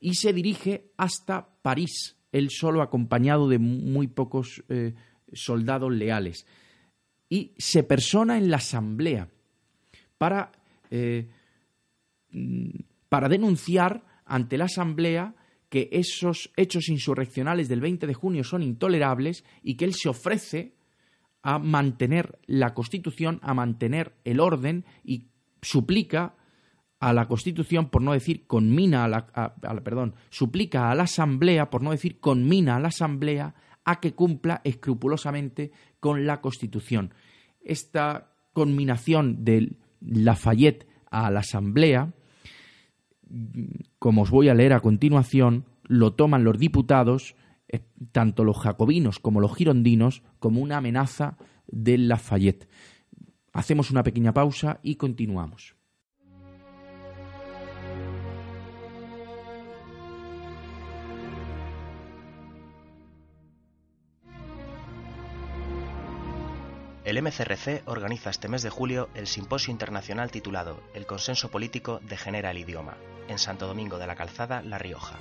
y 0.00 0.14
se 0.14 0.32
dirige 0.32 0.92
hasta 0.96 1.48
París, 1.62 2.16
él 2.32 2.50
solo 2.50 2.82
acompañado 2.82 3.48
de 3.48 3.58
muy 3.58 4.06
pocos 4.06 4.62
eh, 4.68 4.94
soldados 5.32 5.92
leales. 5.92 6.46
Y 7.28 7.54
se 7.58 7.82
persona 7.82 8.38
en 8.38 8.50
la 8.50 8.58
asamblea 8.58 9.28
para, 10.18 10.52
eh, 10.90 11.28
para 13.08 13.28
denunciar 13.28 14.04
ante 14.24 14.58
la 14.58 14.66
asamblea 14.66 15.34
que 15.76 15.90
esos 15.92 16.50
hechos 16.56 16.88
insurreccionales 16.88 17.68
del 17.68 17.82
20 17.82 18.06
de 18.06 18.14
junio 18.14 18.44
son 18.44 18.62
intolerables 18.62 19.44
y 19.62 19.74
que 19.74 19.84
él 19.84 19.92
se 19.92 20.08
ofrece 20.08 20.72
a 21.42 21.58
mantener 21.58 22.38
la 22.46 22.72
Constitución, 22.72 23.40
a 23.42 23.52
mantener 23.52 24.14
el 24.24 24.40
orden 24.40 24.86
y 25.04 25.26
suplica 25.60 26.34
a 26.98 27.12
la 27.12 27.28
Constitución, 27.28 27.90
por 27.90 28.00
no 28.00 28.14
decir 28.14 28.46
conmina 28.46 29.04
a 29.04 29.08
la, 29.08 29.26
perdón, 29.84 30.14
suplica 30.30 30.90
a 30.90 30.94
la 30.94 31.02
Asamblea, 31.02 31.68
por 31.68 31.82
no 31.82 31.90
decir 31.90 32.20
conmina 32.20 32.76
a 32.76 32.80
la 32.80 32.88
Asamblea, 32.88 33.54
a 33.84 34.00
que 34.00 34.14
cumpla 34.14 34.62
escrupulosamente 34.64 35.72
con 36.00 36.24
la 36.24 36.40
Constitución. 36.40 37.12
Esta 37.60 38.32
conminación 38.54 39.44
de 39.44 39.76
Lafayette 40.00 40.88
a 41.10 41.30
la 41.30 41.40
Asamblea 41.40 42.14
como 43.98 44.22
os 44.22 44.30
voy 44.30 44.48
a 44.48 44.54
leer 44.54 44.72
a 44.72 44.80
continuación, 44.80 45.64
lo 45.84 46.14
toman 46.14 46.44
los 46.44 46.58
diputados, 46.58 47.36
eh, 47.68 47.80
tanto 48.12 48.44
los 48.44 48.58
jacobinos 48.58 49.18
como 49.18 49.40
los 49.40 49.54
girondinos, 49.54 50.22
como 50.38 50.60
una 50.60 50.78
amenaza 50.78 51.36
de 51.66 51.98
Lafayette. 51.98 52.68
Hacemos 53.52 53.90
una 53.90 54.02
pequeña 54.02 54.32
pausa 54.32 54.80
y 54.82 54.96
continuamos. 54.96 55.75
El 67.06 67.22
MCRC 67.22 67.84
organiza 67.84 68.30
este 68.30 68.48
mes 68.48 68.62
de 68.62 68.68
julio 68.68 69.08
el 69.14 69.28
simposio 69.28 69.70
internacional 69.70 70.32
titulado 70.32 70.82
El 70.92 71.06
consenso 71.06 71.52
político 71.52 72.00
degenera 72.02 72.50
el 72.50 72.58
idioma, 72.58 72.96
en 73.28 73.38
Santo 73.38 73.68
Domingo 73.68 73.98
de 73.98 74.08
la 74.08 74.16
Calzada, 74.16 74.60
La 74.62 74.78
Rioja. 74.78 75.20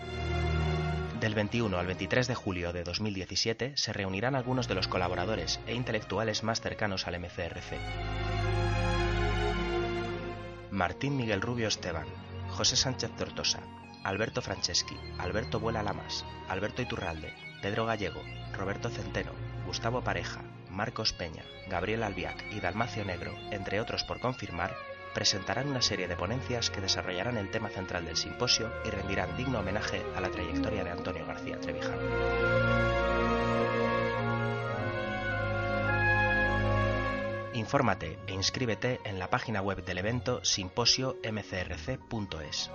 Del 1.19 1.35
21 1.35 1.77
al 1.77 1.85
23 1.85 2.27
de 2.27 2.33
julio 2.33 2.73
de 2.73 2.83
2017 2.83 3.73
se 3.77 3.93
reunirán 3.93 4.33
algunos 4.33 4.67
de 4.67 4.73
los 4.73 4.87
colaboradores 4.87 5.59
e 5.67 5.75
intelectuales 5.75 6.41
más 6.41 6.59
cercanos 6.59 7.05
al 7.05 7.19
MCRC. 7.19 7.77
Martín 10.71 11.15
Miguel 11.15 11.41
Rubio 11.41 11.67
Esteban, 11.67 12.07
José 12.49 12.77
Sánchez 12.77 13.11
Tortosa, 13.15 13.59
Alberto 14.03 14.41
Franceschi, 14.41 14.97
Alberto 15.19 15.59
Vuela 15.59 15.83
Lamas, 15.83 16.25
Alberto 16.49 16.81
Iturralde, 16.81 17.31
Pedro 17.61 17.85
Gallego, 17.85 18.23
Roberto 18.53 18.89
Centeno, 18.89 19.33
Gustavo 19.67 20.01
Pareja, 20.01 20.41
Marcos 20.75 21.13
Peña, 21.13 21.43
Gabriel 21.67 22.03
Albiac 22.03 22.45
y 22.51 22.59
Dalmacio 22.59 23.03
Negro, 23.05 23.33
entre 23.51 23.79
otros 23.79 24.03
por 24.03 24.19
confirmar, 24.19 24.75
presentarán 25.13 25.69
una 25.69 25.81
serie 25.81 26.09
de 26.09 26.17
ponencias 26.17 26.69
que 26.69 26.81
desarrollarán 26.81 27.37
el 27.37 27.49
tema 27.49 27.69
central 27.69 28.03
del 28.03 28.17
simposio 28.17 28.69
y 28.83 28.89
rendirán 28.89 29.37
digno 29.37 29.59
homenaje 29.59 30.03
a 30.15 30.21
la 30.21 30.29
trayectoria 30.29 30.83
de 30.83 30.91
Antonio 30.91 31.25
García 31.25 31.57
Trevijano. 31.59 32.01
Infórmate 37.53 38.19
e 38.27 38.33
inscríbete 38.33 38.99
en 39.05 39.17
la 39.17 39.29
página 39.29 39.61
web 39.61 39.85
del 39.85 39.99
evento 39.99 40.43
simposio-mcrc.es. 40.43 42.69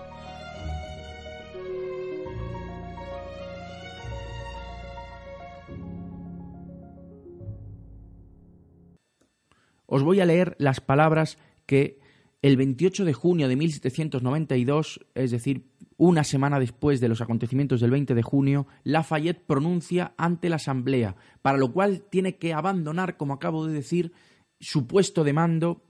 Os 9.92 10.04
voy 10.04 10.20
a 10.20 10.25
leer 10.25 10.54
las 10.59 10.80
palabras 10.80 11.37
que 11.66 11.99
el 12.42 12.56
28 12.56 13.04
de 13.04 13.12
junio 13.12 13.49
de 13.49 13.56
1792, 13.56 15.04
es 15.16 15.32
decir, 15.32 15.66
una 15.97 16.23
semana 16.23 16.61
después 16.61 17.00
de 17.00 17.09
los 17.09 17.20
acontecimientos 17.20 17.80
del 17.80 17.90
20 17.90 18.14
de 18.14 18.23
junio, 18.23 18.68
Lafayette 18.85 19.44
pronuncia 19.44 20.14
ante 20.16 20.49
la 20.49 20.56
Asamblea, 20.56 21.16
para 21.42 21.59
lo 21.59 21.73
cual 21.73 22.04
tiene 22.09 22.37
que 22.37 22.54
abandonar, 22.54 23.16
como 23.16 23.35
acabo 23.35 23.66
de 23.66 23.75
decir, 23.75 24.12
su 24.61 24.87
puesto 24.87 25.25
de 25.25 25.32
mando 25.32 25.82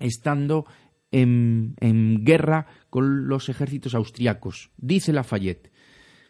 estando 0.00 0.66
en, 1.12 1.76
en 1.78 2.24
guerra 2.24 2.66
con 2.90 3.28
los 3.28 3.48
ejércitos 3.48 3.94
austriacos. 3.94 4.72
Dice 4.76 5.12
Lafayette, 5.12 5.70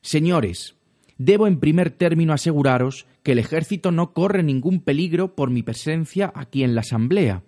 Señores, 0.02 0.76
debo 1.20 1.46
en 1.46 1.60
primer 1.60 1.90
término 1.90 2.32
aseguraros 2.32 3.06
que 3.22 3.32
el 3.32 3.38
ejército 3.38 3.92
no 3.92 4.14
corre 4.14 4.42
ningún 4.42 4.80
peligro 4.80 5.34
por 5.34 5.50
mi 5.50 5.62
presencia 5.62 6.32
aquí 6.34 6.64
en 6.64 6.74
la 6.74 6.80
Asamblea. 6.80 7.42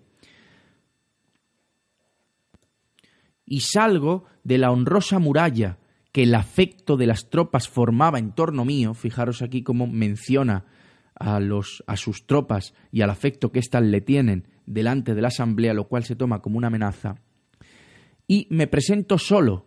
Y 3.47 3.61
salgo 3.61 4.25
de 4.45 4.59
la 4.59 4.71
honrosa 4.71 5.19
muralla 5.19 5.79
que 6.13 6.25
el 6.25 6.35
afecto 6.35 6.99
de 6.99 7.07
las 7.07 7.31
tropas 7.31 7.67
formaba 7.67 8.19
en 8.19 8.33
torno 8.33 8.67
mío, 8.67 8.93
fijaros 8.93 9.41
aquí 9.41 9.63
cómo 9.63 9.87
menciona 9.87 10.67
a, 11.15 11.41
los, 11.41 11.83
a 11.87 11.97
sus 11.97 12.27
tropas 12.27 12.75
y 12.91 13.01
al 13.01 13.09
afecto 13.09 13.53
que 13.53 13.61
éstas 13.61 13.83
le 13.85 14.03
tienen 14.03 14.49
delante 14.67 15.15
de 15.15 15.23
la 15.23 15.29
Asamblea, 15.29 15.73
lo 15.73 15.89
cual 15.89 16.05
se 16.05 16.15
toma 16.15 16.43
como 16.43 16.59
una 16.59 16.67
amenaza, 16.67 17.17
y 18.29 18.49
me 18.51 18.67
presento 18.67 19.17
solo, 19.17 19.65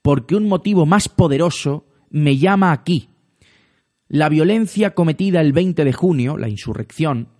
porque 0.00 0.34
un 0.34 0.48
motivo 0.48 0.86
más 0.86 1.10
poderoso 1.10 1.86
me 2.08 2.38
llama 2.38 2.72
aquí, 2.72 3.10
la 4.14 4.28
violencia 4.28 4.94
cometida 4.94 5.40
el 5.40 5.52
20 5.52 5.84
de 5.84 5.92
junio, 5.92 6.38
la 6.38 6.48
insurrección, 6.48 7.30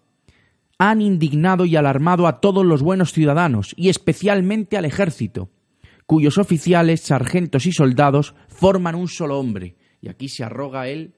han 0.76 1.02
indignado 1.02 1.66
y 1.66 1.76
alarmado 1.76 2.26
a 2.26 2.40
todos 2.40 2.66
los 2.66 2.82
buenos 2.82 3.12
ciudadanos 3.12 3.74
y 3.76 3.90
especialmente 3.90 4.76
al 4.76 4.84
ejército, 4.84 5.50
cuyos 6.04 6.36
oficiales, 6.36 7.02
sargentos 7.02 7.66
y 7.66 7.72
soldados 7.72 8.34
forman 8.48 8.96
un 8.96 9.06
solo 9.06 9.38
hombre. 9.38 9.76
Y 10.00 10.08
aquí 10.08 10.28
se 10.28 10.42
arroga 10.42 10.88
él, 10.88 11.14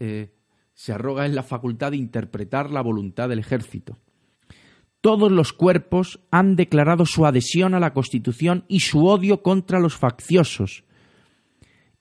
eh, 0.00 0.34
se 0.74 0.92
arroga 0.92 1.26
él 1.26 1.36
la 1.36 1.44
facultad 1.44 1.92
de 1.92 1.98
interpretar 1.98 2.72
la 2.72 2.80
voluntad 2.80 3.28
del 3.28 3.38
ejército. 3.38 4.00
Todos 5.00 5.30
los 5.30 5.52
cuerpos 5.52 6.18
han 6.32 6.56
declarado 6.56 7.06
su 7.06 7.24
adhesión 7.24 7.74
a 7.74 7.78
la 7.78 7.92
Constitución 7.92 8.64
y 8.66 8.80
su 8.80 9.06
odio 9.06 9.44
contra 9.44 9.78
los 9.78 9.94
facciosos. 9.94 10.82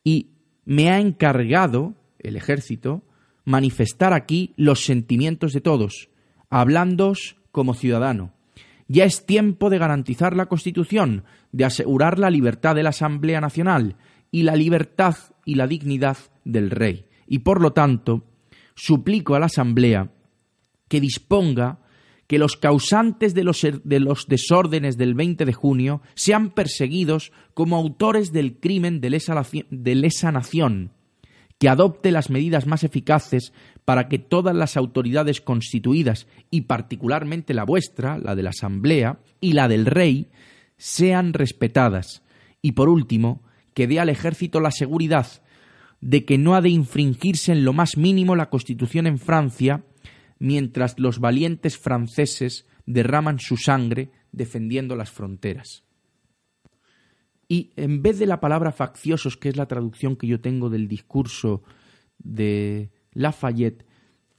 Y 0.03 0.31
me 0.65 0.89
ha 0.89 0.99
encargado 0.99 1.93
el 2.27 2.35
ejército, 2.35 3.03
manifestar 3.45 4.13
aquí 4.13 4.53
los 4.57 4.85
sentimientos 4.85 5.53
de 5.53 5.61
todos, 5.61 6.09
hablándoos 6.49 7.37
como 7.51 7.73
ciudadano. 7.73 8.33
Ya 8.87 9.05
es 9.05 9.25
tiempo 9.25 9.69
de 9.69 9.77
garantizar 9.77 10.35
la 10.35 10.47
Constitución, 10.47 11.23
de 11.51 11.65
asegurar 11.65 12.19
la 12.19 12.29
libertad 12.29 12.75
de 12.75 12.83
la 12.83 12.89
Asamblea 12.89 13.41
Nacional 13.41 13.95
y 14.31 14.43
la 14.43 14.55
libertad 14.55 15.15
y 15.45 15.55
la 15.55 15.67
dignidad 15.67 16.17
del 16.43 16.69
Rey. 16.69 17.05
Y 17.27 17.39
por 17.39 17.61
lo 17.61 17.73
tanto, 17.73 18.25
suplico 18.75 19.35
a 19.35 19.39
la 19.39 19.47
Asamblea 19.47 20.11
que 20.87 20.99
disponga 20.99 21.79
que 22.27 22.39
los 22.39 22.57
causantes 22.57 23.33
de 23.33 23.43
los, 23.43 23.61
de 23.61 23.99
los, 23.99 24.27
desórdenes 24.27 24.97
del 24.97 25.13
20 25.13 25.45
de 25.45 25.53
junio 25.53 26.01
sean 26.15 26.51
perseguidos 26.51 27.31
como 27.53 27.75
autores 27.75 28.31
del 28.31 28.59
crimen 28.59 28.99
de 28.99 29.11
lesa, 29.11 29.41
de 29.69 29.95
lesa 29.95 30.31
nación 30.31 30.91
que 31.57 31.69
adopte 31.69 32.11
las 32.11 32.29
medidas 32.29 32.67
más 32.67 32.83
eficaces 32.83 33.53
para 33.85 34.07
que 34.07 34.19
todas 34.19 34.55
las 34.55 34.77
autoridades 34.77 35.41
constituidas, 35.41 36.27
y 36.49 36.61
particularmente 36.61 37.53
la 37.53 37.63
vuestra, 37.63 38.17
la 38.17 38.35
de 38.35 38.43
la 38.43 38.49
Asamblea, 38.49 39.19
y 39.39 39.53
la 39.53 39.67
del 39.67 39.85
Rey, 39.85 40.29
sean 40.77 41.33
respetadas. 41.33 42.23
Y 42.61 42.73
por 42.73 42.89
último, 42.89 43.43
que 43.73 43.87
dé 43.87 43.99
al 43.99 44.09
ejército 44.09 44.59
la 44.59 44.71
seguridad 44.71 45.27
de 46.01 46.25
que 46.25 46.37
no 46.37 46.55
ha 46.55 46.61
de 46.61 46.69
infringirse 46.69 47.51
en 47.51 47.63
lo 47.63 47.73
más 47.73 47.97
mínimo 47.97 48.35
la 48.35 48.49
Constitución 48.49 49.07
en 49.07 49.17
Francia, 49.17 49.83
mientras 50.39 50.99
los 50.99 51.19
valientes 51.19 51.77
franceses 51.77 52.67
derraman 52.85 53.39
su 53.39 53.57
sangre 53.57 54.11
defendiendo 54.31 54.95
las 54.95 55.09
fronteras. 55.09 55.83
Y 57.47 57.71
en 57.75 58.01
vez 58.01 58.19
de 58.19 58.25
la 58.25 58.39
palabra 58.39 58.71
facciosos, 58.71 59.37
que 59.37 59.49
es 59.49 59.57
la 59.57 59.67
traducción 59.67 60.15
que 60.15 60.27
yo 60.27 60.41
tengo 60.41 60.69
del 60.69 60.87
discurso 60.87 61.63
de 62.17 62.89
Lafayette, 63.13 63.85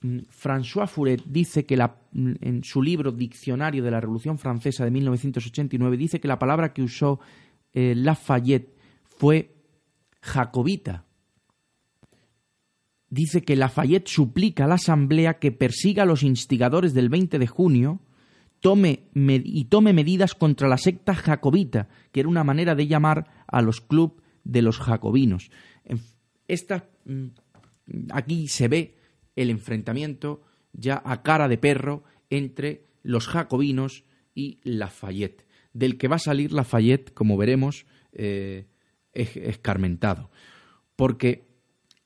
mm, 0.03 0.19
François 0.29 0.89
Furet 0.89 1.23
dice 1.25 1.67
que 1.67 1.77
mm, 1.77 2.33
en 2.41 2.65
su 2.65 2.83
libro 2.83 3.13
Diccionario 3.13 3.83
de 3.83 3.91
la 3.91 4.01
Revolución 4.01 4.39
Francesa 4.39 4.85
de 4.85 4.91
1989 4.91 5.97
dice 5.97 6.21
que 6.21 6.29
la 6.29 6.39
palabra 6.39 6.73
que 6.73 6.83
usó 6.83 7.21
eh, 7.73 7.95
Lafayette 7.95 8.75
fue 9.05 9.55
jacobita. 10.21 11.05
Dice 13.09 13.43
que 13.43 13.55
Lafayette 13.55 14.09
suplica 14.09 14.65
a 14.65 14.69
la 14.69 14.75
Asamblea 14.75 15.39
que 15.39 15.53
persiga 15.53 16.03
a 16.03 16.07
los 16.07 16.25
instigadores 16.25 16.93
del 16.93 17.09
20 17.09 17.39
de 17.39 17.47
junio 17.47 18.01
y 18.75 19.65
tome 19.67 19.93
medidas 19.93 20.35
contra 20.35 20.69
la 20.69 20.79
secta 20.79 21.15
jacobita, 21.15 21.89
que 22.13 22.21
era 22.21 22.29
una 22.29 22.45
manera 22.45 22.75
de 22.75 22.87
llamar 22.87 23.45
a 23.47 23.63
los 23.63 23.81
clubes 23.81 24.23
de 24.45 24.63
los 24.63 24.79
jacobinos. 24.79 25.51
Esta, 26.49 26.89
mm, 27.05 27.27
aquí 28.11 28.49
se 28.49 28.69
ve 28.69 28.97
el 29.35 29.51
enfrentamiento 29.51 30.43
ya 30.73 31.03
a 31.05 31.23
cara 31.23 31.49
de 31.49 31.59
perro 31.59 32.05
entre 32.31 32.85
los 33.03 33.27
jacobinos 33.29 34.05
y 34.35 34.59
Lafayette, 34.63 35.47
del 35.73 35.99
que 35.99 36.09
va 36.09 36.17
a 36.17 36.21
salir 36.21 36.53
Lafayette, 36.53 37.13
como 37.13 37.37
veremos, 37.37 37.87
eh, 38.13 38.67
escarmentado. 39.13 40.31
Porque 40.95 41.47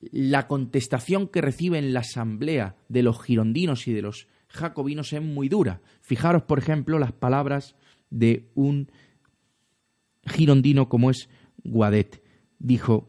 la 0.00 0.46
contestación 0.46 1.28
que 1.28 1.40
recibe 1.40 1.78
en 1.78 1.92
la 1.92 2.00
asamblea 2.00 2.76
de 2.88 3.02
los 3.02 3.22
girondinos 3.22 3.86
y 3.86 3.92
de 3.92 4.02
los 4.02 4.28
jacobinos 4.50 5.12
es 5.12 5.22
muy 5.22 5.48
dura. 5.48 5.80
Fijaros, 6.00 6.42
por 6.42 6.58
ejemplo, 6.58 6.98
las 6.98 7.12
palabras 7.12 7.76
de 8.10 8.50
un 8.54 8.90
girondino 10.26 10.88
como 10.88 11.10
es 11.10 11.28
Guadet. 11.64 12.22
Dijo, 12.58 13.08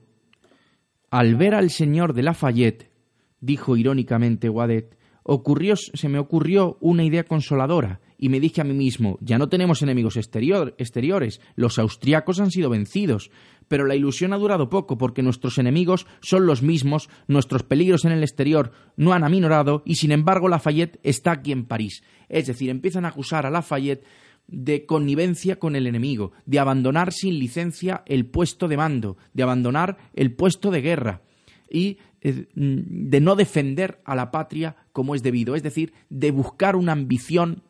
al 1.09 1.35
ver 1.35 1.53
al 1.53 1.69
señor 1.69 2.13
de 2.13 2.23
Lafayette, 2.23 2.91
dijo 3.39 3.75
irónicamente 3.75 4.49
Guadet, 4.49 4.97
ocurrió, 5.23 5.75
se 5.75 6.09
me 6.09 6.19
ocurrió 6.19 6.77
una 6.79 7.03
idea 7.03 7.25
consoladora 7.25 7.99
y 8.21 8.29
me 8.29 8.39
dije 8.39 8.61
a 8.61 8.63
mí 8.63 8.73
mismo, 8.73 9.17
ya 9.19 9.39
no 9.39 9.49
tenemos 9.49 9.81
enemigos 9.81 10.15
exteriores, 10.15 11.41
los 11.55 11.79
austriacos 11.79 12.39
han 12.39 12.51
sido 12.51 12.69
vencidos, 12.69 13.31
pero 13.67 13.83
la 13.85 13.95
ilusión 13.95 14.31
ha 14.31 14.37
durado 14.37 14.69
poco 14.69 14.95
porque 14.99 15.23
nuestros 15.23 15.57
enemigos 15.57 16.05
son 16.21 16.45
los 16.45 16.61
mismos, 16.61 17.09
nuestros 17.27 17.63
peligros 17.63 18.05
en 18.05 18.11
el 18.11 18.21
exterior 18.21 18.73
no 18.95 19.13
han 19.13 19.23
aminorado 19.23 19.81
y 19.87 19.95
sin 19.95 20.11
embargo 20.11 20.47
Lafayette 20.47 20.99
está 21.01 21.31
aquí 21.31 21.51
en 21.51 21.65
París. 21.65 22.03
Es 22.29 22.45
decir, 22.45 22.69
empiezan 22.69 23.05
a 23.05 23.07
acusar 23.07 23.47
a 23.47 23.49
Lafayette 23.49 24.05
de 24.47 24.85
connivencia 24.85 25.57
con 25.57 25.75
el 25.75 25.87
enemigo, 25.87 26.31
de 26.45 26.59
abandonar 26.59 27.13
sin 27.13 27.39
licencia 27.39 28.03
el 28.05 28.27
puesto 28.27 28.67
de 28.67 28.77
mando, 28.77 29.17
de 29.33 29.41
abandonar 29.41 29.97
el 30.13 30.35
puesto 30.35 30.69
de 30.69 30.81
guerra 30.81 31.21
y 31.67 31.97
eh, 32.21 32.45
de 32.53 33.19
no 33.19 33.35
defender 33.35 33.99
a 34.05 34.13
la 34.13 34.29
patria 34.29 34.75
como 34.91 35.15
es 35.15 35.23
debido, 35.23 35.55
es 35.55 35.63
decir, 35.63 35.93
de 36.09 36.29
buscar 36.29 36.75
una 36.75 36.91
ambición, 36.91 37.63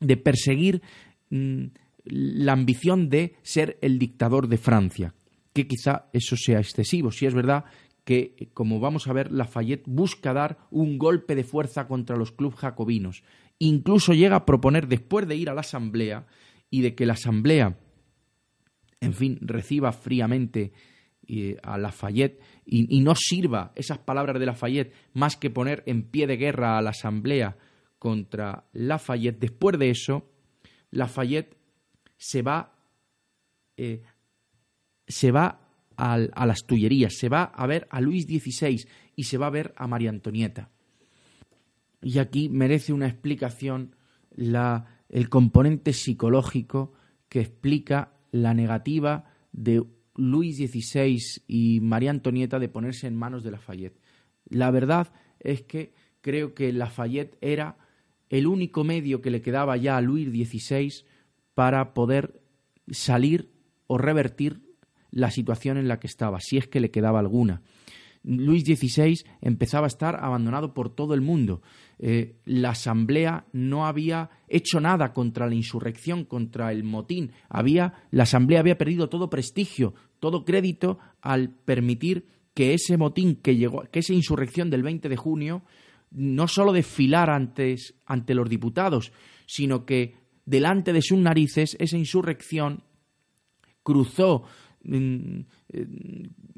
de 0.00 0.16
perseguir 0.16 0.82
mm, 1.30 1.64
la 2.04 2.52
ambición 2.52 3.08
de 3.08 3.36
ser 3.42 3.78
el 3.82 3.98
dictador 3.98 4.48
de 4.48 4.58
Francia, 4.58 5.14
que 5.52 5.66
quizá 5.66 6.06
eso 6.12 6.36
sea 6.36 6.58
excesivo. 6.58 7.10
Si 7.10 7.26
es 7.26 7.34
verdad 7.34 7.64
que, 8.04 8.48
como 8.54 8.80
vamos 8.80 9.06
a 9.06 9.12
ver, 9.12 9.32
Lafayette 9.32 9.84
busca 9.86 10.32
dar 10.32 10.58
un 10.70 10.98
golpe 10.98 11.34
de 11.34 11.44
fuerza 11.44 11.86
contra 11.86 12.16
los 12.16 12.32
clubes 12.32 12.58
jacobinos. 12.58 13.22
Incluso 13.58 14.14
llega 14.14 14.36
a 14.36 14.46
proponer, 14.46 14.88
después 14.88 15.26
de 15.28 15.36
ir 15.36 15.50
a 15.50 15.54
la 15.54 15.60
Asamblea 15.60 16.26
y 16.70 16.80
de 16.80 16.94
que 16.94 17.06
la 17.06 17.14
Asamblea, 17.14 17.76
en 19.00 19.12
fin, 19.12 19.38
reciba 19.42 19.92
fríamente 19.92 20.72
eh, 21.26 21.56
a 21.62 21.76
Lafayette 21.76 22.40
y, 22.64 22.96
y 22.96 23.00
no 23.00 23.14
sirva 23.14 23.72
esas 23.74 23.98
palabras 23.98 24.38
de 24.38 24.46
Lafayette 24.46 24.94
más 25.12 25.36
que 25.36 25.50
poner 25.50 25.82
en 25.86 26.04
pie 26.04 26.26
de 26.26 26.38
guerra 26.38 26.78
a 26.78 26.82
la 26.82 26.90
Asamblea 26.90 27.58
contra 27.98 28.64
Lafayette, 28.72 29.38
después 29.38 29.78
de 29.78 29.90
eso, 29.90 30.30
Lafayette 30.90 31.56
se 32.16 32.42
va 32.42 32.74
eh, 33.76 34.02
se 35.06 35.30
va 35.30 35.60
a 35.96 36.46
las 36.46 36.64
Tullerías, 36.64 37.14
se 37.14 37.28
va 37.28 37.42
a 37.42 37.66
ver 37.66 37.88
a 37.90 38.00
Luis 38.00 38.24
XVI 38.24 38.86
y 39.16 39.24
se 39.24 39.36
va 39.36 39.48
a 39.48 39.50
ver 39.50 39.74
a 39.76 39.88
María 39.88 40.10
Antonieta. 40.10 40.70
Y 42.00 42.18
aquí 42.18 42.48
merece 42.48 42.92
una 42.92 43.08
explicación 43.08 43.96
la, 44.30 45.02
el 45.08 45.28
componente 45.28 45.92
psicológico 45.92 46.92
que 47.28 47.40
explica 47.40 48.12
la 48.30 48.54
negativa 48.54 49.24
de 49.50 49.82
Luis 50.14 50.58
XVI 50.58 51.18
y 51.48 51.80
María 51.80 52.10
Antonieta 52.10 52.60
de 52.60 52.68
ponerse 52.68 53.08
en 53.08 53.16
manos 53.16 53.42
de 53.42 53.50
Lafayette. 53.50 54.00
La 54.44 54.70
verdad 54.70 55.12
es 55.40 55.62
que 55.62 55.92
creo 56.20 56.54
que 56.54 56.72
Lafayette 56.72 57.36
era 57.40 57.76
el 58.30 58.46
único 58.46 58.84
medio 58.84 59.20
que 59.20 59.30
le 59.30 59.42
quedaba 59.42 59.76
ya 59.76 59.96
a 59.96 60.00
Luis 60.00 60.28
XVI 60.28 61.04
para 61.54 61.94
poder 61.94 62.40
salir 62.90 63.50
o 63.86 63.98
revertir 63.98 64.60
la 65.10 65.30
situación 65.30 65.78
en 65.78 65.88
la 65.88 65.98
que 65.98 66.06
estaba, 66.06 66.40
si 66.40 66.58
es 66.58 66.68
que 66.68 66.80
le 66.80 66.90
quedaba 66.90 67.18
alguna. 67.18 67.62
Luis 68.22 68.64
XVI 68.64 69.24
empezaba 69.40 69.86
a 69.86 69.88
estar 69.88 70.16
abandonado 70.22 70.74
por 70.74 70.94
todo 70.94 71.14
el 71.14 71.20
mundo. 71.20 71.62
Eh, 71.98 72.36
la 72.44 72.70
Asamblea 72.70 73.46
no 73.52 73.86
había 73.86 74.30
hecho 74.48 74.80
nada 74.80 75.12
contra 75.12 75.46
la 75.46 75.54
insurrección, 75.54 76.24
contra 76.24 76.72
el 76.72 76.84
motín. 76.84 77.32
Había, 77.48 77.94
la 78.10 78.24
Asamblea 78.24 78.60
había 78.60 78.78
perdido 78.78 79.08
todo 79.08 79.30
prestigio, 79.30 79.94
todo 80.20 80.44
crédito 80.44 80.98
al 81.20 81.50
permitir 81.50 82.26
que 82.54 82.74
ese 82.74 82.96
motín 82.96 83.36
que 83.36 83.56
llegó, 83.56 83.84
que 83.90 84.00
esa 84.00 84.12
insurrección 84.12 84.68
del 84.68 84.82
20 84.82 85.08
de 85.08 85.16
junio, 85.16 85.62
no 86.10 86.48
solo 86.48 86.72
desfilara 86.72 87.34
antes, 87.34 87.94
ante 88.06 88.34
los 88.34 88.48
diputados, 88.48 89.12
sino 89.46 89.84
que 89.84 90.16
delante 90.44 90.92
de 90.92 91.02
sus 91.02 91.18
narices 91.18 91.76
esa 91.78 91.98
insurrección 91.98 92.82
cruzó 93.82 94.44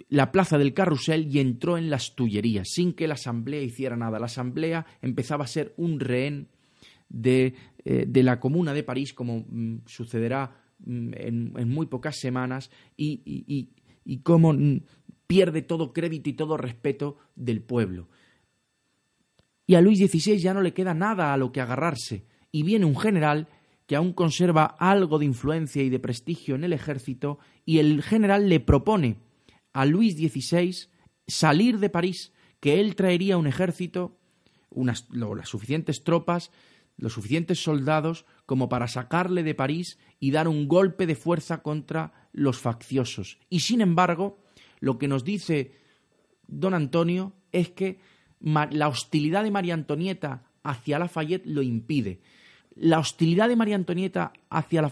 la 0.09 0.31
plaza 0.31 0.59
del 0.59 0.75
carrusel 0.75 1.35
y 1.35 1.41
entró 1.41 1.79
en 1.79 1.91
las 1.91 2.15
Tullerías, 2.15 2.69
sin 2.71 2.93
que 2.93 3.09
la 3.09 3.15
Asamblea 3.15 3.63
hiciera 3.63 3.97
nada. 3.97 4.19
La 4.19 4.27
Asamblea 4.27 4.87
empezaba 5.03 5.45
a 5.45 5.49
ser 5.49 5.75
un 5.77 5.99
rehén 5.99 6.49
de, 7.09 7.55
eh, 7.85 8.05
de 8.07 8.23
la 8.23 8.39
Comuna 8.39 8.73
de 8.73 8.85
París, 8.85 9.13
como 9.15 9.47
mm, 9.49 9.83
sucederá 9.87 10.63
mm, 10.85 11.11
en, 11.17 11.69
muy 11.69 11.87
pocas 11.87 12.19
semanas, 12.19 12.71
y, 12.97 13.23
y, 13.25 13.71
y 14.05 14.19
cómo 14.19 14.53
mm, 14.53 14.83
pierde 15.27 15.63
todo 15.63 15.93
crédito 15.93 16.29
y 16.29 16.35
todo 16.35 16.57
respeto 16.57 17.17
del 17.35 17.63
pueblo. 17.63 18.09
Y 19.71 19.77
a 19.77 19.81
Luis 19.81 20.01
XVI 20.01 20.37
ya 20.37 20.53
no 20.53 20.63
le 20.63 20.75
queda 20.75 20.95
nada 20.95 21.33
a 21.33 21.37
lo 21.37 21.53
que 21.53 21.61
agarrarse, 21.61 22.25
y 22.51 22.65
viene 22.65 22.87
un 22.87 22.99
general 22.99 23.47
que 23.87 23.95
aún 23.95 24.13
conserva 24.13 24.65
algo 24.65 25.21
de 25.21 25.27
influencia 25.27 25.81
y 25.81 25.91
de 25.91 26.01
prestigio 26.01 26.57
en 26.57 26.65
el 26.65 26.73
ejército, 26.73 27.39
y 27.65 27.79
el 27.79 28.03
general 28.03 28.49
le 28.49 28.59
propone 28.59 29.19
a 29.73 29.85
Luis 29.87 30.17
XVI 30.17 30.75
salir 31.29 31.79
de 31.79 31.89
París, 31.89 32.33
que 32.59 32.81
él 32.81 32.97
traería 32.97 33.37
un 33.37 33.47
ejército, 33.47 34.19
unas, 34.71 35.07
las 35.13 35.49
suficientes 35.49 36.03
tropas, 36.03 36.51
los 36.97 37.13
suficientes 37.13 37.63
soldados 37.63 38.27
como 38.47 38.69
para 38.69 38.89
sacarle 38.89 39.45
de 39.45 39.55
París 39.55 40.01
y 40.19 40.33
dar 40.33 40.49
un 40.49 40.67
golpe 40.67 41.07
de 41.07 41.15
fuerza 41.15 41.63
contra 41.63 42.29
los 42.33 42.59
facciosos. 42.59 43.39
Y 43.49 43.61
sin 43.61 43.83
embargo, 43.83 44.43
lo 44.81 44.99
que 44.99 45.07
nos 45.07 45.23
dice 45.23 45.77
don 46.49 46.75
Antonio 46.75 47.35
es 47.53 47.71
que 47.71 48.01
la 48.41 48.89
hostilidad 48.89 49.45
de 49.45 49.51
María 49.51 49.75
Antonieta 49.75 50.43
hacia 50.63 50.99
Lafayette 50.99 51.47
lo 51.47 51.63
impide 51.63 52.21
la 52.77 52.99
hostilidad 52.99 53.49
de 53.49 53.57
María 53.57 53.77
Antonieta 53.77 54.33
hacia 54.49 54.83
la, 54.83 54.89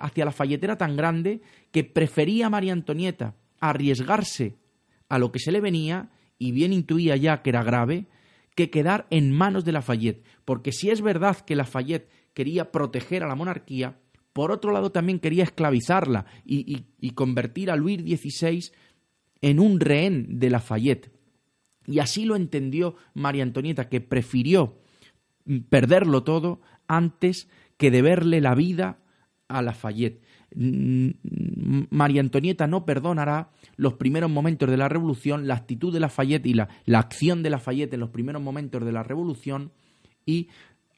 hacia 0.00 0.24
la 0.24 0.32
falletera 0.32 0.76
tan 0.76 0.96
grande 0.96 1.42
que 1.70 1.84
prefería 1.84 2.50
María 2.50 2.72
Antonieta 2.72 3.34
arriesgarse 3.60 4.56
a 5.08 5.18
lo 5.18 5.30
que 5.30 5.38
se 5.38 5.52
le 5.52 5.60
venía, 5.60 6.10
y 6.38 6.52
bien 6.52 6.72
intuía 6.72 7.16
ya 7.16 7.42
que 7.42 7.50
era 7.50 7.62
grave, 7.62 8.06
que 8.56 8.70
quedar 8.70 9.06
en 9.10 9.30
manos 9.30 9.64
de 9.64 9.72
Lafayette. 9.72 10.24
Porque 10.44 10.72
si 10.72 10.90
es 10.90 11.02
verdad 11.02 11.38
que 11.38 11.54
Lafayette 11.54 12.08
quería 12.32 12.72
proteger 12.72 13.22
a 13.22 13.28
la 13.28 13.36
monarquía, 13.36 13.98
por 14.32 14.50
otro 14.50 14.72
lado 14.72 14.90
también 14.90 15.20
quería 15.20 15.44
esclavizarla 15.44 16.26
y, 16.44 16.86
y 16.98 17.10
convertir 17.10 17.70
a 17.70 17.76
Luis 17.76 18.00
XVI 18.00 18.72
en 19.40 19.60
un 19.60 19.78
rehén 19.78 20.40
de 20.40 20.50
Lafayette. 20.50 21.13
Y 21.86 21.98
así 21.98 22.24
lo 22.24 22.36
entendió 22.36 22.96
María 23.14 23.42
Antonieta, 23.42 23.88
que 23.88 24.00
prefirió 24.00 24.78
perderlo 25.68 26.22
todo 26.22 26.60
antes 26.86 27.48
que 27.76 27.90
deberle 27.90 28.40
la 28.40 28.54
vida 28.54 28.98
a 29.48 29.62
Lafayette. 29.62 30.22
María 30.54 32.20
Antonieta 32.20 32.66
no 32.66 32.84
perdonará 32.84 33.50
los 33.76 33.94
primeros 33.94 34.30
momentos 34.30 34.70
de 34.70 34.76
la 34.76 34.88
revolución, 34.88 35.48
la 35.48 35.54
actitud 35.54 35.92
de 35.92 36.00
Lafayette 36.00 36.46
y 36.46 36.54
la, 36.54 36.68
la 36.86 37.00
acción 37.00 37.42
de 37.42 37.50
Lafayette 37.50 37.94
en 37.94 38.00
los 38.00 38.10
primeros 38.10 38.40
momentos 38.40 38.84
de 38.84 38.92
la 38.92 39.02
revolución 39.02 39.72
y 40.24 40.48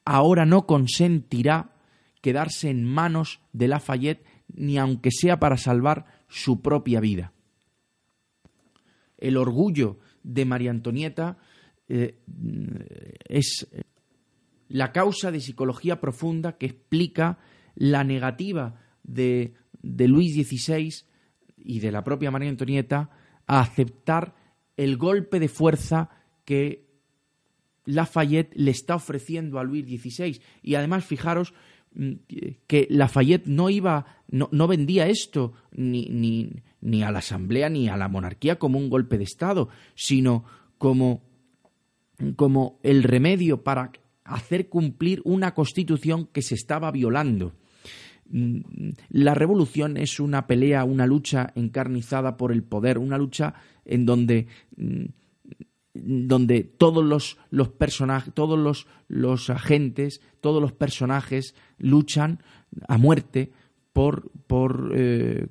ahora 0.04 0.44
no 0.44 0.66
consentirá 0.66 1.72
quedarse 2.20 2.68
en 2.68 2.84
manos 2.84 3.40
de 3.52 3.68
Lafayette 3.68 4.24
ni 4.54 4.78
aunque 4.78 5.10
sea 5.10 5.38
para 5.40 5.56
salvar 5.56 6.04
su 6.28 6.60
propia 6.60 7.00
vida. 7.00 7.32
El 9.16 9.36
orgullo 9.36 9.98
de 10.26 10.44
María 10.44 10.72
Antonieta 10.72 11.38
eh, 11.88 12.18
es 13.28 13.68
la 14.68 14.92
causa 14.92 15.30
de 15.30 15.40
psicología 15.40 16.00
profunda 16.00 16.58
que 16.58 16.66
explica 16.66 17.38
la 17.76 18.02
negativa 18.02 18.80
de, 19.04 19.54
de 19.82 20.08
Luis 20.08 20.34
XVI 20.34 20.92
y 21.56 21.78
de 21.78 21.92
la 21.92 22.02
propia 22.02 22.32
María 22.32 22.50
Antonieta 22.50 23.10
a 23.46 23.60
aceptar 23.60 24.34
el 24.76 24.96
golpe 24.96 25.38
de 25.38 25.48
fuerza 25.48 26.10
que 26.44 26.86
Lafayette 27.84 28.52
le 28.56 28.72
está 28.72 28.96
ofreciendo 28.96 29.60
a 29.60 29.64
Luis 29.64 29.86
XVI. 29.86 30.40
Y 30.62 30.74
además, 30.74 31.04
fijaros 31.04 31.54
mm, 31.94 32.12
que 32.66 32.88
Lafayette 32.90 33.46
no 33.46 33.70
iba, 33.70 34.06
no, 34.28 34.48
no 34.50 34.66
vendía 34.66 35.06
esto 35.06 35.52
ni, 35.70 36.06
ni, 36.06 36.50
ni, 36.86 37.02
a 37.02 37.10
la 37.10 37.18
Asamblea 37.18 37.68
ni 37.68 37.88
a 37.88 37.96
la 37.96 38.08
monarquía 38.08 38.58
como 38.58 38.78
un 38.78 38.88
golpe 38.88 39.18
de 39.18 39.24
Estado, 39.24 39.68
sino 39.94 40.44
como, 40.78 41.22
como 42.36 42.78
el 42.82 43.02
remedio 43.02 43.62
para 43.62 43.90
hacer 44.24 44.68
cumplir 44.68 45.20
una 45.24 45.54
constitución 45.54 46.26
que 46.26 46.42
se 46.42 46.54
estaba 46.54 46.90
violando. 46.92 47.52
Mm, 48.28 48.60
la 49.10 49.34
revolución 49.34 49.96
es 49.96 50.20
una 50.20 50.46
pelea, 50.46 50.84
una 50.84 51.06
lucha 51.06 51.52
encarnizada 51.54 52.36
por 52.36 52.52
el 52.52 52.62
poder, 52.62 52.98
una 52.98 53.18
lucha 53.18 53.54
en 53.84 54.06
donde 54.06 54.46
mm, 54.76 55.04
donde 56.04 56.62
todos 56.62 57.04
los, 57.04 57.38
los 57.50 57.68
personajes, 57.68 58.32
todos 58.34 58.58
los, 58.58 58.86
los, 59.08 59.48
agentes, 59.50 60.20
todos 60.40 60.60
los 60.60 60.72
personajes 60.72 61.54
luchan 61.78 62.42
a 62.86 62.98
muerte 62.98 63.52
por, 63.94 64.30
por, 64.46 64.92
eh, 64.94 65.46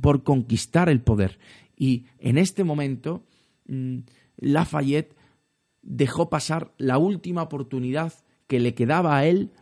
por 0.00 0.22
conquistar 0.22 0.88
el 0.88 1.00
poder. 1.00 1.38
Y 1.76 2.06
en 2.18 2.38
este 2.38 2.64
momento, 2.64 3.24
mm, 3.66 3.98
Lafayette 4.38 5.16
dejó 5.82 6.28
pasar 6.28 6.72
la 6.78 6.98
última 6.98 7.42
oportunidad 7.42 8.12
que 8.46 8.60
le 8.60 8.74
quedaba 8.74 9.16
a 9.16 9.26
él 9.26 9.52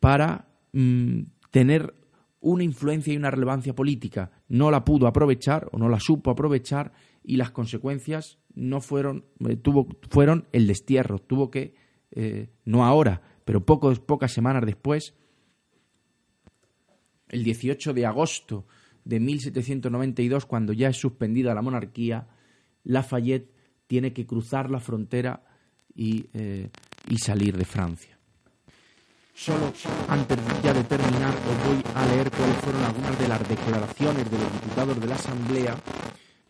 para 0.00 0.48
mm, 0.72 1.22
tener 1.50 1.94
una 2.40 2.64
influencia 2.64 3.12
y 3.12 3.16
una 3.16 3.30
relevancia 3.30 3.74
política. 3.74 4.30
No 4.48 4.70
la 4.70 4.84
pudo 4.84 5.06
aprovechar 5.06 5.68
o 5.72 5.78
no 5.78 5.88
la 5.88 6.00
supo 6.00 6.30
aprovechar 6.30 6.92
y 7.24 7.36
las 7.36 7.50
consecuencias 7.50 8.38
no 8.54 8.80
fueron, 8.80 9.24
eh, 9.48 9.56
tuvo, 9.56 9.88
fueron 10.10 10.46
el 10.52 10.66
destierro. 10.66 11.18
Tuvo 11.18 11.50
que, 11.50 11.74
eh, 12.12 12.50
no 12.64 12.84
ahora, 12.84 13.20
pero 13.44 13.64
pocos, 13.64 13.98
pocas 14.00 14.32
semanas 14.32 14.64
después, 14.64 15.14
el 17.28 17.42
18 17.42 17.92
de 17.92 18.06
agosto 18.06 18.66
de 19.06 19.20
1792, 19.20 20.46
cuando 20.46 20.72
ya 20.72 20.88
es 20.88 20.96
suspendida 20.96 21.54
la 21.54 21.62
monarquía, 21.62 22.26
Lafayette 22.82 23.54
tiene 23.86 24.12
que 24.12 24.26
cruzar 24.26 24.68
la 24.68 24.80
frontera 24.80 25.44
y, 25.94 26.26
eh, 26.34 26.70
y 27.08 27.18
salir 27.18 27.56
de 27.56 27.64
Francia. 27.64 28.18
Solo 29.32 29.72
antes 30.08 30.38
ya 30.62 30.74
de 30.74 30.82
terminar 30.84 31.32
os 31.34 31.68
voy 31.68 31.82
a 31.94 32.06
leer 32.06 32.30
cuáles 32.32 32.56
fueron 32.56 32.82
algunas 32.82 33.18
de 33.18 33.28
las 33.28 33.48
declaraciones 33.48 34.28
de 34.28 34.38
los 34.38 34.52
diputados 34.54 35.00
de 35.00 35.06
la 35.06 35.14
Asamblea 35.14 35.76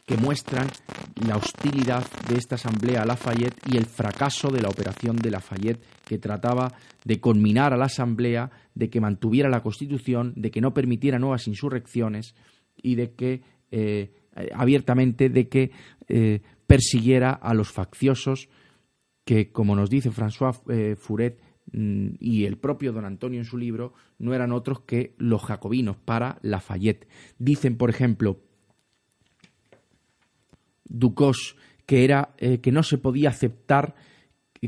que 0.07 0.17
muestran 0.17 0.69
la 1.27 1.37
hostilidad 1.37 2.07
de 2.29 2.37
esta 2.37 2.55
asamblea 2.55 3.03
a 3.03 3.07
Lafayette 3.07 3.59
y 3.67 3.77
el 3.77 3.87
fracaso 3.87 4.51
de 4.51 4.63
la 4.63 4.69
operación 4.69 5.17
de 5.17 5.33
Lafayette 5.33 5.83
que 6.07 6.19
trataba 6.19 6.73
de 7.05 7.21
conminar 7.21 7.73
a 7.73 7.77
la 7.77 7.87
asamblea, 7.87 8.51
de 8.75 8.89
que 8.89 9.01
mantuviera 9.01 9.49
la 9.49 9.63
constitución, 9.63 10.33
de 10.37 10.53
que 10.53 10.61
no 10.61 10.73
permitiera 10.73 11.19
nuevas 11.19 11.49
insurrecciones 11.49 12.37
y 12.77 12.95
de 12.95 13.15
que 13.15 13.43
eh, 13.73 14.13
abiertamente 14.55 15.29
de 15.29 15.49
que 15.49 15.73
eh, 16.09 16.41
persiguiera 16.69 17.33
a 17.33 17.53
los 17.53 17.73
facciosos 17.73 18.49
que, 19.25 19.51
como 19.51 19.75
nos 19.75 19.91
dice 19.91 20.13
François 20.13 20.63
eh, 20.69 20.95
Furet 20.95 21.41
mm, 21.73 22.11
y 22.21 22.45
el 22.45 22.59
propio 22.59 22.93
don 22.93 23.05
Antonio 23.05 23.41
en 23.41 23.45
su 23.45 23.59
libro, 23.59 23.93
no 24.19 24.35
eran 24.35 24.53
otros 24.53 24.83
que 24.83 25.17
los 25.19 25.43
jacobinos 25.43 25.97
para 25.97 26.39
Lafayette. 26.43 27.09
Dicen, 27.39 27.77
por 27.77 27.91
ejemplo, 27.91 28.46
Ducos 30.89 31.57
que 31.87 32.05
era 32.05 32.35
eh, 32.39 32.59
que 32.59 32.73
no 32.73 32.83
se 32.83 32.99
podía 32.99 33.31
aceptar 33.31 33.95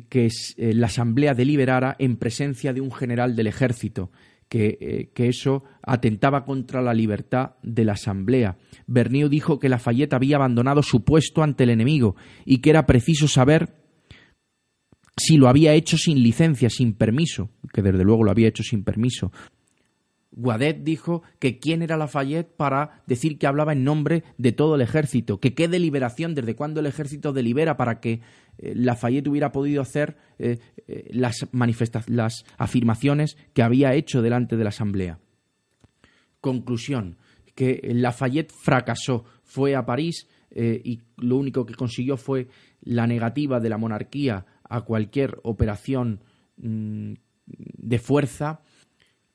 que 0.08 0.26
eh, 0.56 0.74
la 0.74 0.86
Asamblea 0.86 1.34
deliberara 1.34 1.96
en 1.98 2.16
presencia 2.16 2.72
de 2.72 2.80
un 2.80 2.92
general 2.92 3.34
del 3.34 3.48
ejército, 3.48 4.10
que, 4.48 4.78
eh, 4.80 5.10
que, 5.14 5.28
eso 5.28 5.64
atentaba 5.82 6.44
contra 6.44 6.80
la 6.80 6.94
libertad 6.94 7.52
de 7.62 7.84
la 7.84 7.92
Asamblea. 7.92 8.56
Bernier 8.86 9.28
dijo 9.28 9.58
que 9.58 9.68
Lafayette 9.68 10.14
había 10.14 10.36
abandonado 10.36 10.82
su 10.82 11.04
puesto 11.04 11.42
ante 11.42 11.64
el 11.64 11.70
enemigo 11.70 12.16
y 12.44 12.58
que 12.58 12.70
era 12.70 12.86
preciso 12.86 13.28
saber 13.28 13.74
si 15.16 15.36
lo 15.36 15.48
había 15.48 15.74
hecho 15.74 15.98
sin 15.98 16.22
licencia, 16.22 16.70
sin 16.70 16.94
permiso, 16.94 17.50
que 17.72 17.82
desde 17.82 18.04
luego 18.04 18.24
lo 18.24 18.30
había 18.30 18.48
hecho 18.48 18.62
sin 18.62 18.84
permiso, 18.84 19.32
Guadet 20.38 20.84
dijo 20.84 21.22
que 21.40 21.58
quién 21.58 21.82
era 21.82 21.96
Lafayette 21.96 22.48
para 22.56 23.02
decir 23.08 23.38
que 23.38 23.48
hablaba 23.48 23.72
en 23.72 23.82
nombre 23.82 24.22
de 24.38 24.52
todo 24.52 24.76
el 24.76 24.82
ejército, 24.82 25.40
que 25.40 25.52
qué 25.52 25.66
deliberación, 25.66 26.36
desde 26.36 26.54
cuándo 26.54 26.78
el 26.78 26.86
ejército 26.86 27.32
delibera 27.32 27.76
para 27.76 27.98
que 27.98 28.20
eh, 28.58 28.72
Lafayette 28.76 29.26
hubiera 29.26 29.50
podido 29.50 29.82
hacer 29.82 30.16
eh, 30.38 30.60
eh, 30.86 31.10
las, 31.10 31.44
afirmaciones 32.56 33.36
que 33.52 33.64
había 33.64 33.94
hecho 33.94 34.22
delante 34.22 34.56
de 34.56 34.62
la 34.62 34.68
Asamblea. 34.68 35.18
Conclusión, 36.40 37.16
que 37.56 37.80
Lafayette 37.92 38.52
fracasó, 38.52 39.24
fue 39.42 39.74
a 39.74 39.84
París 39.84 40.28
y 40.54 41.00
lo 41.18 41.36
único 41.36 41.66
que 41.66 41.74
consiguió 41.74 42.16
fue 42.16 42.48
la 42.80 43.06
negativa 43.06 43.60
de 43.60 43.68
la 43.68 43.76
monarquía 43.76 44.46
a 44.64 44.80
cualquier 44.82 45.38
operación 45.42 46.20
mm, 46.56 47.12
de 47.46 47.98
fuerza 47.98 48.60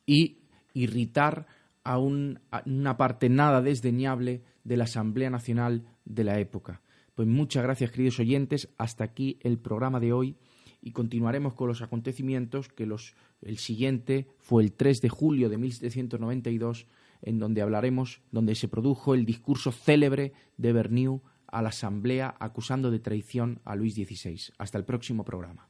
y 0.05 0.42
irritar 0.73 1.47
a, 1.83 1.97
una 1.97 2.97
parte 2.97 3.29
nada 3.29 3.61
desdeñable 3.61 4.43
de 4.63 4.77
la 4.77 4.85
Asamblea 4.85 5.29
Nacional 5.29 5.85
de 6.05 6.23
la 6.23 6.39
época. 6.39 6.81
Pues 7.15 7.27
muchas 7.27 7.63
gracias, 7.63 7.91
queridos 7.91 8.19
oyentes. 8.19 8.69
Hasta 8.77 9.03
aquí 9.03 9.37
el 9.41 9.59
programa 9.59 9.99
de 9.99 10.13
hoy 10.13 10.35
y 10.81 10.91
continuaremos 10.91 11.53
con 11.53 11.67
los 11.67 11.81
acontecimientos 11.81 12.69
que 12.69 12.85
los, 12.85 13.15
el 13.41 13.57
siguiente 13.57 14.27
fue 14.39 14.63
el 14.63 14.73
3 14.73 15.01
de 15.01 15.09
julio 15.09 15.49
de 15.49 15.57
1792 15.57 16.87
en 17.21 17.39
donde 17.39 17.61
hablaremos, 17.61 18.21
donde 18.31 18.55
se 18.55 18.67
produjo 18.67 19.13
el 19.13 19.25
discurso 19.25 19.71
célebre 19.71 20.33
de 20.57 20.73
Berniu 20.73 21.21
a 21.47 21.61
la 21.61 21.69
Asamblea 21.69 22.35
acusando 22.39 22.91
de 22.91 22.99
traición 22.99 23.61
a 23.63 23.75
Luis 23.75 23.93
XVI. 23.93 24.53
Hasta 24.57 24.77
el 24.77 24.85
próximo 24.85 25.23
programa. 25.23 25.69